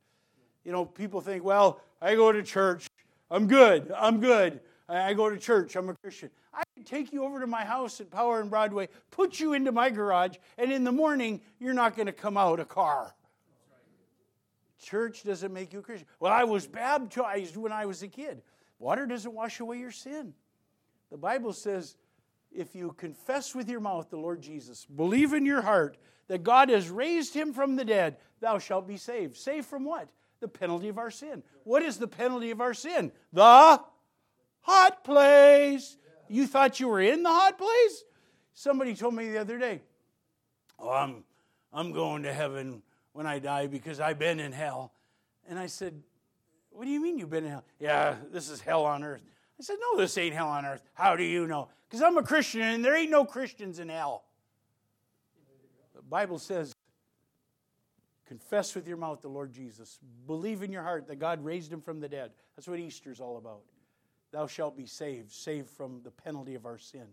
You 0.65 0.73
know, 0.73 0.85
people 0.85 1.21
think, 1.21 1.45
well, 1.45 1.81
I 2.01 2.15
go 2.15 2.33
to 2.33 2.43
church. 2.43 2.87
I'm 3.31 3.47
good. 3.47 3.93
I'm 3.97 4.21
good. 4.21 4.61
I 4.89 5.15
go 5.15 5.31
to 5.31 5.39
church. 5.39 5.77
I'm 5.77 5.89
a 5.89 5.95
Christian. 5.95 6.31
I 6.53 6.63
can 6.75 6.85
take 6.85 7.13
you 7.13 7.25
over 7.25 7.41
to 7.41 7.47
my 7.47 7.65
house 7.65 8.01
at 8.01 8.11
Power 8.11 8.41
and 8.41 8.51
Broadway, 8.51 8.89
put 9.11 9.41
you 9.41 9.55
into 9.55 9.73
my 9.73 9.91
garage, 9.91 10.37
and 10.59 10.71
in 10.73 10.85
the 10.85 10.93
morning, 10.93 11.41
you're 11.59 11.75
not 11.75 11.97
going 11.97 12.07
to 12.07 12.13
come 12.13 12.37
out 12.37 12.61
a 12.61 12.65
car. 12.65 13.15
Church 14.81 15.25
doesn't 15.25 15.53
make 15.53 15.73
you 15.73 15.79
a 15.79 15.83
Christian. 15.83 16.07
Well, 16.21 16.33
I 16.33 16.45
was 16.45 16.67
baptized 16.67 17.57
when 17.57 17.73
I 17.73 17.87
was 17.87 18.03
a 18.03 18.09
kid. 18.09 18.43
Water 18.79 19.07
doesn't 19.07 19.33
wash 19.33 19.61
away 19.61 19.79
your 19.79 19.91
sin. 19.91 20.35
The 21.11 21.17
Bible 21.17 21.55
says 21.55 21.97
if 22.53 22.75
you 22.75 22.93
confess 22.93 23.55
with 23.55 23.69
your 23.69 23.81
mouth 23.81 24.11
the 24.11 24.19
Lord 24.19 24.43
Jesus, 24.43 24.85
believe 24.85 25.33
in 25.33 25.47
your 25.47 25.63
heart 25.63 25.97
that 26.29 26.43
God 26.43 26.69
has 26.69 26.91
raised 26.91 27.35
him 27.35 27.53
from 27.53 27.77
the 27.77 27.85
dead, 27.85 28.17
thou 28.41 28.59
shalt 28.59 28.87
be 28.87 28.97
saved. 28.97 29.37
Saved 29.37 29.67
from 29.67 29.85
what? 29.85 30.09
The 30.45 30.49
penalty 30.49 30.89
of 30.89 30.99
our 30.99 31.11
sin. 31.11 31.43
What 31.63 31.83
is 31.83 31.97
the 31.97 32.07
penalty 32.07 32.51
of 32.51 32.61
our 32.61 32.75
sin? 32.75 33.13
The 33.33 33.81
hot 34.61 35.03
place. 35.03 35.97
You 36.29 36.47
thought 36.47 36.81
you 36.81 36.89
were 36.89 37.01
in 37.01 37.23
the 37.23 37.31
hot 37.31 37.57
place? 37.57 38.05
Somebody 38.53 38.95
told 38.95 39.15
me 39.15 39.31
the 39.31 39.39
other 39.39 39.57
day, 39.59 39.81
Oh, 40.79 40.91
I'm, 40.91 41.25
I'm 41.73 41.93
going 41.93 42.25
to 42.25 42.33
heaven 42.35 42.83
when 43.15 43.27
I 43.27 43.39
die 43.39 43.69
because 43.69 44.01
I've 44.01 44.19
been 44.19 44.39
in 44.39 44.53
hell. 44.53 44.93
And 45.49 45.59
I 45.59 45.65
said, 45.65 45.95
What 46.69 46.85
do 46.85 46.91
you 46.91 47.03
mean 47.03 47.19
you've 47.19 47.31
been 47.31 47.45
in 47.45 47.51
hell? 47.51 47.65
Yeah, 47.81 48.17
this 48.31 48.51
is 48.51 48.61
hell 48.61 48.85
on 48.85 49.03
earth. 49.03 49.25
I 49.59 49.63
said, 49.63 49.77
No, 49.81 49.99
this 49.99 50.19
ain't 50.19 50.35
hell 50.35 50.49
on 50.49 50.67
earth. 50.67 50.83
How 50.93 51.17
do 51.17 51.25
you 51.25 51.47
know? 51.47 51.69
Because 51.89 52.03
I'm 52.03 52.19
a 52.19 52.23
Christian 52.23 52.61
and 52.61 52.85
there 52.85 52.95
ain't 52.95 53.11
no 53.11 53.25
Christians 53.25 53.79
in 53.79 53.89
hell. 53.89 54.25
The 55.95 56.03
Bible 56.03 56.39
says, 56.39 56.75
Confess 58.27 58.75
with 58.75 58.89
your 58.89 58.97
mouth 58.97 59.21
the 59.21 59.29
Lord 59.29 59.53
Jesus. 59.53 59.99
Believe 60.27 60.63
in 60.63 60.73
your 60.73 60.83
heart 60.83 61.07
that 61.09 61.19
God 61.19 61.45
raised 61.45 61.73
him 61.73 61.81
from 61.81 62.01
the 62.01 62.09
dead. 62.09 62.31
That's 62.57 62.67
what 62.67 62.79
Easter's 62.79 63.21
all 63.21 63.37
about. 63.37 63.61
Thou 64.33 64.47
shalt 64.47 64.77
be 64.77 64.87
saved, 64.87 65.31
saved 65.31 65.69
from 65.69 66.01
the 66.03 66.11
penalty 66.11 66.55
of 66.55 66.67
our 66.67 66.79
sin. 66.79 67.07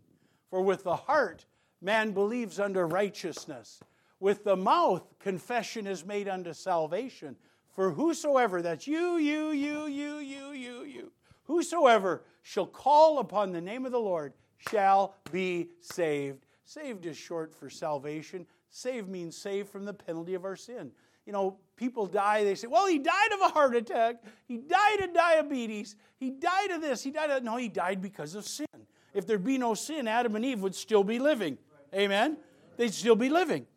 For 0.49 0.61
with 0.61 0.83
the 0.83 0.95
heart 0.95 1.45
man 1.81 2.11
believes 2.11 2.59
unto 2.59 2.79
righteousness. 2.79 3.79
With 4.19 4.43
the 4.43 4.55
mouth 4.55 5.03
confession 5.19 5.87
is 5.87 6.05
made 6.05 6.27
unto 6.27 6.53
salvation. 6.53 7.35
For 7.75 7.91
whosoever, 7.91 8.61
that's 8.61 8.87
you, 8.87 9.17
you, 9.17 9.51
you, 9.51 9.85
you, 9.85 10.17
you, 10.17 10.51
you, 10.51 10.83
you, 10.83 11.11
whosoever 11.43 12.23
shall 12.43 12.65
call 12.65 13.19
upon 13.19 13.51
the 13.51 13.61
name 13.61 13.85
of 13.85 13.91
the 13.91 13.99
Lord 13.99 14.33
shall 14.69 15.15
be 15.31 15.69
saved. 15.79 16.45
Saved 16.65 17.05
is 17.05 17.17
short 17.17 17.53
for 17.53 17.69
salvation. 17.69 18.45
Saved 18.71 19.09
means 19.09 19.35
saved 19.35 19.69
from 19.69 19.83
the 19.83 19.93
penalty 19.93 20.33
of 20.33 20.45
our 20.45 20.55
sin. 20.55 20.91
You 21.25 21.33
know, 21.33 21.57
people 21.75 22.07
die, 22.07 22.43
they 22.45 22.55
say, 22.55 22.67
well, 22.67 22.87
he 22.87 22.97
died 22.97 23.31
of 23.33 23.41
a 23.41 23.49
heart 23.49 23.75
attack. 23.75 24.23
He 24.47 24.57
died 24.57 25.01
of 25.01 25.13
diabetes. 25.13 25.95
He 26.17 26.31
died 26.31 26.71
of 26.71 26.81
this. 26.81 27.03
He 27.03 27.11
died 27.11 27.29
of. 27.29 27.43
No, 27.43 27.57
he 27.57 27.67
died 27.67 28.01
because 28.01 28.33
of 28.33 28.47
sin. 28.47 28.65
If 29.13 29.27
there'd 29.27 29.43
be 29.43 29.57
no 29.57 29.73
sin, 29.73 30.07
Adam 30.07 30.35
and 30.35 30.45
Eve 30.45 30.61
would 30.61 30.73
still 30.73 31.03
be 31.03 31.19
living. 31.19 31.57
Amen? 31.93 32.37
They'd 32.77 32.93
still 32.93 33.17
be 33.17 33.29
living. 33.29 33.67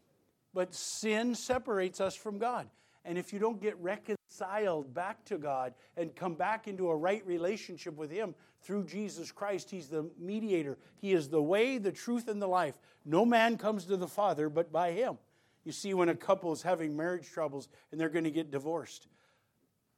But 0.55 0.73
sin 0.73 1.35
separates 1.35 2.01
us 2.01 2.15
from 2.15 2.39
God. 2.39 2.69
And 3.05 3.19
if 3.19 3.33
you 3.33 3.41
don't 3.41 3.61
get 3.61 3.77
reconciled 3.81 4.95
back 4.95 5.25
to 5.27 5.37
God 5.37 5.75
and 5.97 6.15
come 6.15 6.35
back 6.35 6.69
into 6.69 6.89
a 6.89 6.97
right 6.97 7.27
relationship 7.27 7.97
with 7.97 8.11
Him 8.11 8.35
through 8.65 8.85
Jesus 8.85 9.31
Christ, 9.31 9.71
He's 9.71 9.89
the 9.89 10.11
mediator. 10.19 10.79
He 10.97 11.13
is 11.13 11.29
the 11.29 11.43
way, 11.43 11.79
the 11.79 11.93
truth, 11.93 12.29
and 12.29 12.41
the 12.41 12.47
life. 12.47 12.79
No 13.05 13.25
man 13.25 13.59
comes 13.59 13.85
to 13.85 13.97
the 13.97 14.09
Father 14.09 14.49
but 14.49 14.73
by 14.73 14.93
Him. 14.93 15.19
You 15.65 15.73
see, 15.73 15.95
when 15.95 16.09
a 16.09 16.15
couple 16.15 16.53
is 16.53 16.63
having 16.63 16.97
marriage 16.97 17.31
troubles 17.31 17.69
and 17.91 18.01
they're 18.01 18.09
going 18.09 18.25
to 18.25 18.31
get 18.31 18.51
divorced, 18.51 19.09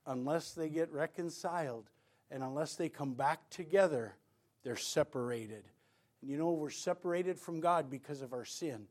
unless 0.06 0.52
they 0.52 0.68
get 0.68 0.92
reconciled 0.92 1.90
and 2.30 2.42
unless 2.42 2.74
they 2.74 2.88
come 2.88 3.14
back 3.14 3.48
together, 3.50 4.14
they're 4.62 4.76
separated. 4.76 5.64
And 6.20 6.30
you 6.30 6.36
know, 6.36 6.52
we're 6.52 6.70
separated 6.70 7.38
from 7.38 7.60
God 7.60 7.90
because 7.90 8.22
of 8.22 8.32
our 8.32 8.44
sin. 8.44 8.86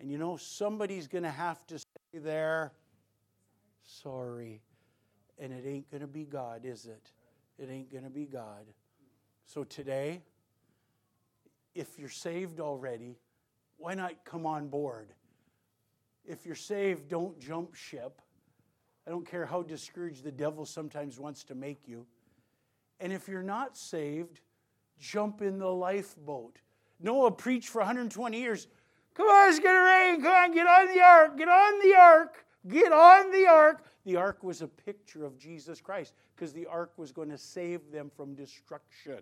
And 0.00 0.10
you 0.10 0.18
know, 0.18 0.36
somebody's 0.36 1.08
going 1.08 1.24
to 1.24 1.30
have 1.30 1.64
to 1.68 1.78
say 1.78 1.86
there, 2.14 2.72
sorry. 3.84 4.62
And 5.40 5.52
it 5.52 5.64
ain't 5.66 5.90
going 5.90 6.00
to 6.00 6.08
be 6.08 6.24
God, 6.24 6.64
is 6.64 6.86
it? 6.86 7.10
It 7.58 7.70
ain't 7.70 7.90
going 7.90 8.04
to 8.04 8.10
be 8.10 8.26
God. 8.26 8.64
So 9.48 9.64
today, 9.64 10.20
if 11.74 11.98
you're 11.98 12.10
saved 12.10 12.60
already, 12.60 13.16
why 13.78 13.94
not 13.94 14.22
come 14.26 14.44
on 14.44 14.68
board? 14.68 15.08
If 16.26 16.44
you're 16.44 16.54
saved, 16.54 17.08
don't 17.08 17.40
jump 17.40 17.74
ship. 17.74 18.20
I 19.06 19.10
don't 19.10 19.26
care 19.26 19.46
how 19.46 19.62
discouraged 19.62 20.22
the 20.22 20.30
devil 20.30 20.66
sometimes 20.66 21.18
wants 21.18 21.44
to 21.44 21.54
make 21.54 21.88
you. 21.88 22.04
And 23.00 23.10
if 23.10 23.26
you're 23.26 23.42
not 23.42 23.74
saved, 23.74 24.40
jump 24.98 25.40
in 25.40 25.58
the 25.58 25.72
lifeboat. 25.72 26.58
Noah 27.00 27.30
preached 27.30 27.70
for 27.70 27.78
120 27.78 28.38
years. 28.38 28.68
Come 29.14 29.28
on, 29.28 29.48
it's 29.48 29.60
going 29.60 29.74
to 29.74 29.82
rain. 29.82 30.22
Come 30.22 30.34
on, 30.34 30.52
get 30.52 30.66
on 30.66 30.94
the 30.94 31.00
ark. 31.00 31.38
Get 31.38 31.48
on 31.48 31.80
the 31.80 31.96
ark. 31.96 32.44
Get 32.68 32.92
on 32.92 33.32
the 33.32 33.46
ark. 33.46 33.82
The 34.04 34.16
ark 34.16 34.42
was 34.42 34.60
a 34.60 34.68
picture 34.68 35.24
of 35.24 35.38
Jesus 35.38 35.80
Christ 35.80 36.12
because 36.36 36.52
the 36.52 36.66
ark 36.66 36.92
was 36.98 37.12
going 37.12 37.30
to 37.30 37.38
save 37.38 37.90
them 37.90 38.10
from 38.14 38.34
destruction. 38.34 39.20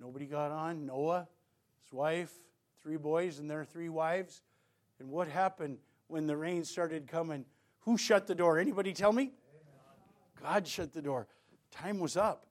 Nobody 0.00 0.26
got 0.26 0.50
on. 0.50 0.86
Noah, 0.86 1.28
his 1.82 1.92
wife, 1.92 2.32
three 2.82 2.96
boys, 2.96 3.38
and 3.38 3.50
their 3.50 3.64
three 3.64 3.88
wives. 3.88 4.42
And 5.00 5.10
what 5.10 5.28
happened 5.28 5.78
when 6.06 6.26
the 6.26 6.36
rain 6.36 6.64
started 6.64 7.06
coming? 7.06 7.44
Who 7.80 7.98
shut 7.98 8.26
the 8.26 8.34
door? 8.34 8.58
Anybody 8.58 8.92
tell 8.92 9.12
me? 9.12 9.32
God 10.40 10.66
shut 10.66 10.92
the 10.92 11.02
door. 11.02 11.26
Time 11.70 11.98
was 11.98 12.16
up. 12.16 12.46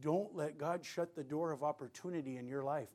Don't 0.00 0.34
let 0.34 0.58
God 0.58 0.84
shut 0.84 1.14
the 1.14 1.24
door 1.24 1.52
of 1.52 1.62
opportunity 1.62 2.36
in 2.36 2.46
your 2.46 2.62
life. 2.62 2.88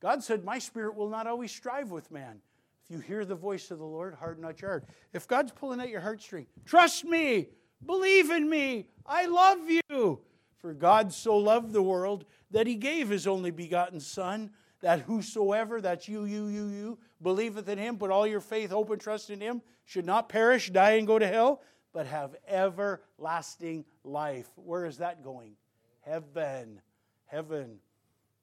God 0.00 0.22
said, 0.22 0.44
My 0.44 0.58
spirit 0.58 0.94
will 0.94 1.08
not 1.08 1.26
always 1.26 1.52
strive 1.52 1.90
with 1.90 2.10
man. 2.10 2.40
If 2.84 2.90
you 2.90 3.00
hear 3.00 3.24
the 3.24 3.34
voice 3.34 3.70
of 3.70 3.78
the 3.78 3.84
Lord, 3.84 4.14
harden 4.14 4.42
not 4.42 4.60
your 4.60 4.70
heart. 4.70 4.84
If 5.12 5.28
God's 5.28 5.52
pulling 5.52 5.80
at 5.80 5.88
your 5.88 6.00
heartstring, 6.00 6.46
trust 6.64 7.04
me, 7.04 7.48
believe 7.84 8.30
in 8.30 8.48
me, 8.48 8.86
I 9.04 9.26
love 9.26 9.58
you. 9.68 10.20
For 10.58 10.74
God 10.74 11.12
so 11.12 11.36
loved 11.36 11.72
the 11.72 11.82
world 11.82 12.24
that 12.50 12.66
he 12.66 12.74
gave 12.74 13.08
his 13.08 13.26
only 13.26 13.50
begotten 13.50 14.00
Son, 14.00 14.50
that 14.80 15.00
whosoever, 15.00 15.80
that's 15.80 16.08
you, 16.08 16.24
you, 16.24 16.46
you, 16.46 16.68
you, 16.68 16.98
believeth 17.22 17.68
in 17.68 17.78
him, 17.78 17.96
put 17.96 18.10
all 18.10 18.26
your 18.26 18.40
faith, 18.40 18.70
hope, 18.70 18.90
and 18.90 19.00
trust 19.00 19.30
in 19.30 19.40
him, 19.40 19.62
should 19.84 20.06
not 20.06 20.28
perish, 20.28 20.70
die, 20.70 20.92
and 20.92 21.06
go 21.06 21.18
to 21.18 21.26
hell, 21.26 21.62
but 21.92 22.06
have 22.06 22.36
everlasting 22.46 23.84
life. 24.04 24.48
Where 24.56 24.84
is 24.84 24.98
that 24.98 25.22
going? 25.22 25.52
Heaven. 26.00 26.80
Heaven. 27.26 27.78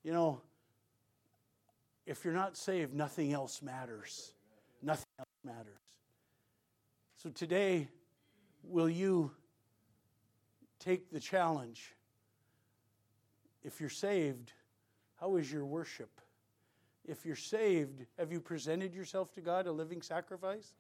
You 0.03 0.13
know, 0.13 0.41
if 2.05 2.23
you're 2.23 2.33
not 2.33 2.57
saved, 2.57 2.93
nothing 2.93 3.33
else 3.33 3.61
matters. 3.61 4.33
Nothing 4.81 5.05
else 5.19 5.27
matters. 5.43 5.79
So 7.17 7.29
today, 7.29 7.87
will 8.63 8.89
you 8.89 9.31
take 10.79 11.11
the 11.11 11.19
challenge? 11.19 11.94
If 13.65 13.79
you're 13.79 13.89
saved, 13.89 14.53
how 15.19 15.37
is 15.37 15.51
your 15.51 15.65
worship? 15.65 16.21
If 17.03 17.25
you're 17.25 17.35
saved, 17.35 18.05
have 18.19 18.31
you 18.31 18.39
presented 18.39 18.93
yourself 18.93 19.33
to 19.33 19.41
God 19.41 19.65
a 19.65 19.71
living 19.71 20.03
sacrifice? 20.03 20.75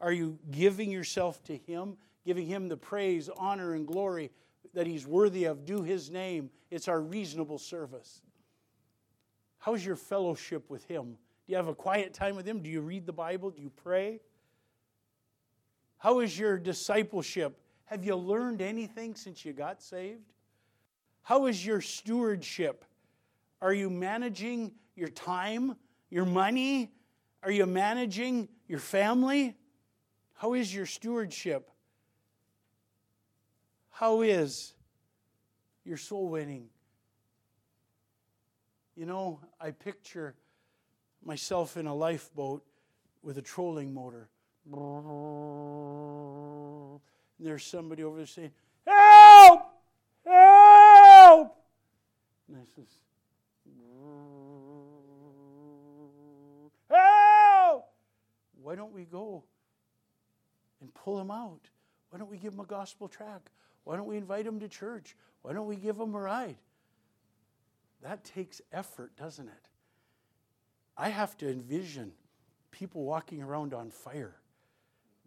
Are 0.00 0.12
you 0.12 0.38
giving 0.52 0.88
yourself 0.88 1.42
to 1.44 1.56
Him, 1.56 1.96
giving 2.24 2.46
Him 2.46 2.68
the 2.68 2.76
praise, 2.76 3.28
honor, 3.36 3.74
and 3.74 3.84
glory 3.84 4.30
that 4.72 4.86
He's 4.86 5.04
worthy 5.04 5.46
of? 5.46 5.64
Do 5.64 5.82
His 5.82 6.10
name. 6.10 6.50
It's 6.70 6.86
our 6.86 7.00
reasonable 7.00 7.58
service. 7.58 8.22
How's 9.58 9.84
your 9.84 9.96
fellowship 9.96 10.70
with 10.70 10.84
Him? 10.84 11.16
Do 11.46 11.52
you 11.52 11.56
have 11.56 11.66
a 11.66 11.74
quiet 11.74 12.14
time 12.14 12.36
with 12.36 12.46
Him? 12.46 12.60
Do 12.60 12.70
you 12.70 12.82
read 12.82 13.04
the 13.04 13.12
Bible? 13.12 13.50
Do 13.50 13.60
you 13.60 13.70
pray? 13.70 14.20
How 15.96 16.20
is 16.20 16.38
your 16.38 16.56
discipleship? 16.56 17.58
Have 17.86 18.04
you 18.04 18.14
learned 18.14 18.62
anything 18.62 19.16
since 19.16 19.44
you 19.44 19.52
got 19.52 19.82
saved? 19.82 20.32
How 21.28 21.44
is 21.44 21.64
your 21.66 21.82
stewardship? 21.82 22.86
Are 23.60 23.74
you 23.74 23.90
managing 23.90 24.72
your 24.96 25.10
time, 25.10 25.76
your 26.08 26.24
money? 26.24 26.90
Are 27.42 27.50
you 27.50 27.66
managing 27.66 28.48
your 28.66 28.78
family? 28.78 29.54
How 30.32 30.54
is 30.54 30.74
your 30.74 30.86
stewardship? 30.86 31.70
How 33.90 34.22
is 34.22 34.72
your 35.84 35.98
soul 35.98 36.30
winning? 36.30 36.70
You 38.96 39.04
know, 39.04 39.40
I 39.60 39.72
picture 39.72 40.34
myself 41.22 41.76
in 41.76 41.86
a 41.86 41.94
lifeboat 41.94 42.64
with 43.22 43.36
a 43.36 43.42
trolling 43.42 43.92
motor. 43.92 44.30
And 44.72 44.88
there's 47.38 47.66
somebody 47.66 48.02
over 48.02 48.16
there 48.16 48.24
saying, 48.24 48.52
Help! 48.86 49.74
Help! 50.28 51.56
And 52.48 52.56
I 52.56 52.64
says, 52.74 52.88
Help! 56.90 57.92
Why 58.62 58.74
don't 58.74 58.92
we 58.92 59.04
go 59.04 59.44
and 60.80 60.92
pull 60.94 61.20
him 61.20 61.30
out? 61.30 61.68
Why 62.10 62.18
don't 62.18 62.30
we 62.30 62.38
give 62.38 62.52
them 62.52 62.60
a 62.60 62.66
gospel 62.66 63.08
track? 63.08 63.50
Why 63.84 63.96
don't 63.96 64.06
we 64.06 64.16
invite 64.16 64.44
them 64.44 64.60
to 64.60 64.68
church? 64.68 65.16
Why 65.42 65.52
don't 65.52 65.66
we 65.66 65.76
give 65.76 65.96
them 65.96 66.14
a 66.14 66.20
ride? 66.20 66.56
That 68.02 68.24
takes 68.24 68.60
effort, 68.72 69.16
doesn't 69.16 69.48
it? 69.48 69.68
I 70.96 71.10
have 71.10 71.36
to 71.38 71.50
envision 71.50 72.12
people 72.70 73.04
walking 73.04 73.42
around 73.42 73.74
on 73.74 73.90
fire, 73.90 74.36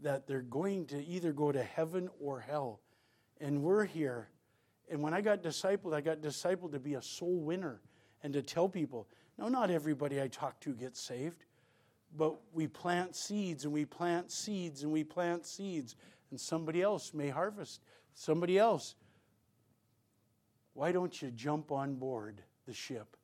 that 0.02 0.28
they're 0.28 0.42
going 0.42 0.86
to 0.88 1.06
either 1.06 1.34
go 1.34 1.52
to 1.52 1.62
heaven 1.62 2.10
or 2.20 2.40
hell. 2.40 2.80
And 3.40 3.62
we're 3.62 3.86
here. 3.86 4.30
And 4.92 5.02
when 5.02 5.14
I 5.14 5.22
got 5.22 5.42
discipled, 5.42 5.96
I 5.96 6.02
got 6.02 6.20
discipled 6.20 6.74
to 6.74 6.80
be 6.80 6.96
a 6.96 7.02
soul 7.02 7.40
winner 7.40 7.80
and 8.22 8.34
to 8.34 8.42
tell 8.42 8.68
people 8.68 9.08
no, 9.38 9.48
not 9.48 9.72
everybody 9.72 10.22
I 10.22 10.28
talk 10.28 10.60
to 10.60 10.74
gets 10.74 11.02
saved, 11.02 11.46
but 12.16 12.36
we 12.54 12.68
plant 12.68 13.16
seeds 13.16 13.64
and 13.64 13.74
we 13.74 13.86
plant 13.86 14.32
seeds 14.32 14.84
and 14.84 14.92
we 14.92 15.04
plant 15.04 15.46
seeds, 15.48 15.96
and 16.30 16.40
somebody 16.40 16.82
else 16.82 17.14
may 17.14 17.30
harvest. 17.30 17.82
Somebody 18.14 18.60
else. 18.60 18.94
Why 20.74 20.92
don't 20.92 21.20
you 21.22 21.32
jump 21.32 21.72
on 21.72 21.96
board 21.96 22.44
the 22.68 22.74
ship? 22.74 23.18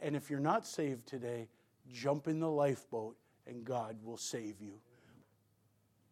And 0.00 0.16
if 0.16 0.30
you're 0.30 0.40
not 0.40 0.66
saved 0.66 1.06
today, 1.06 1.48
jump 1.92 2.26
in 2.26 2.40
the 2.40 2.50
lifeboat 2.50 3.16
and 3.46 3.64
God 3.64 3.98
will 4.02 4.16
save 4.16 4.60
you. 4.60 4.80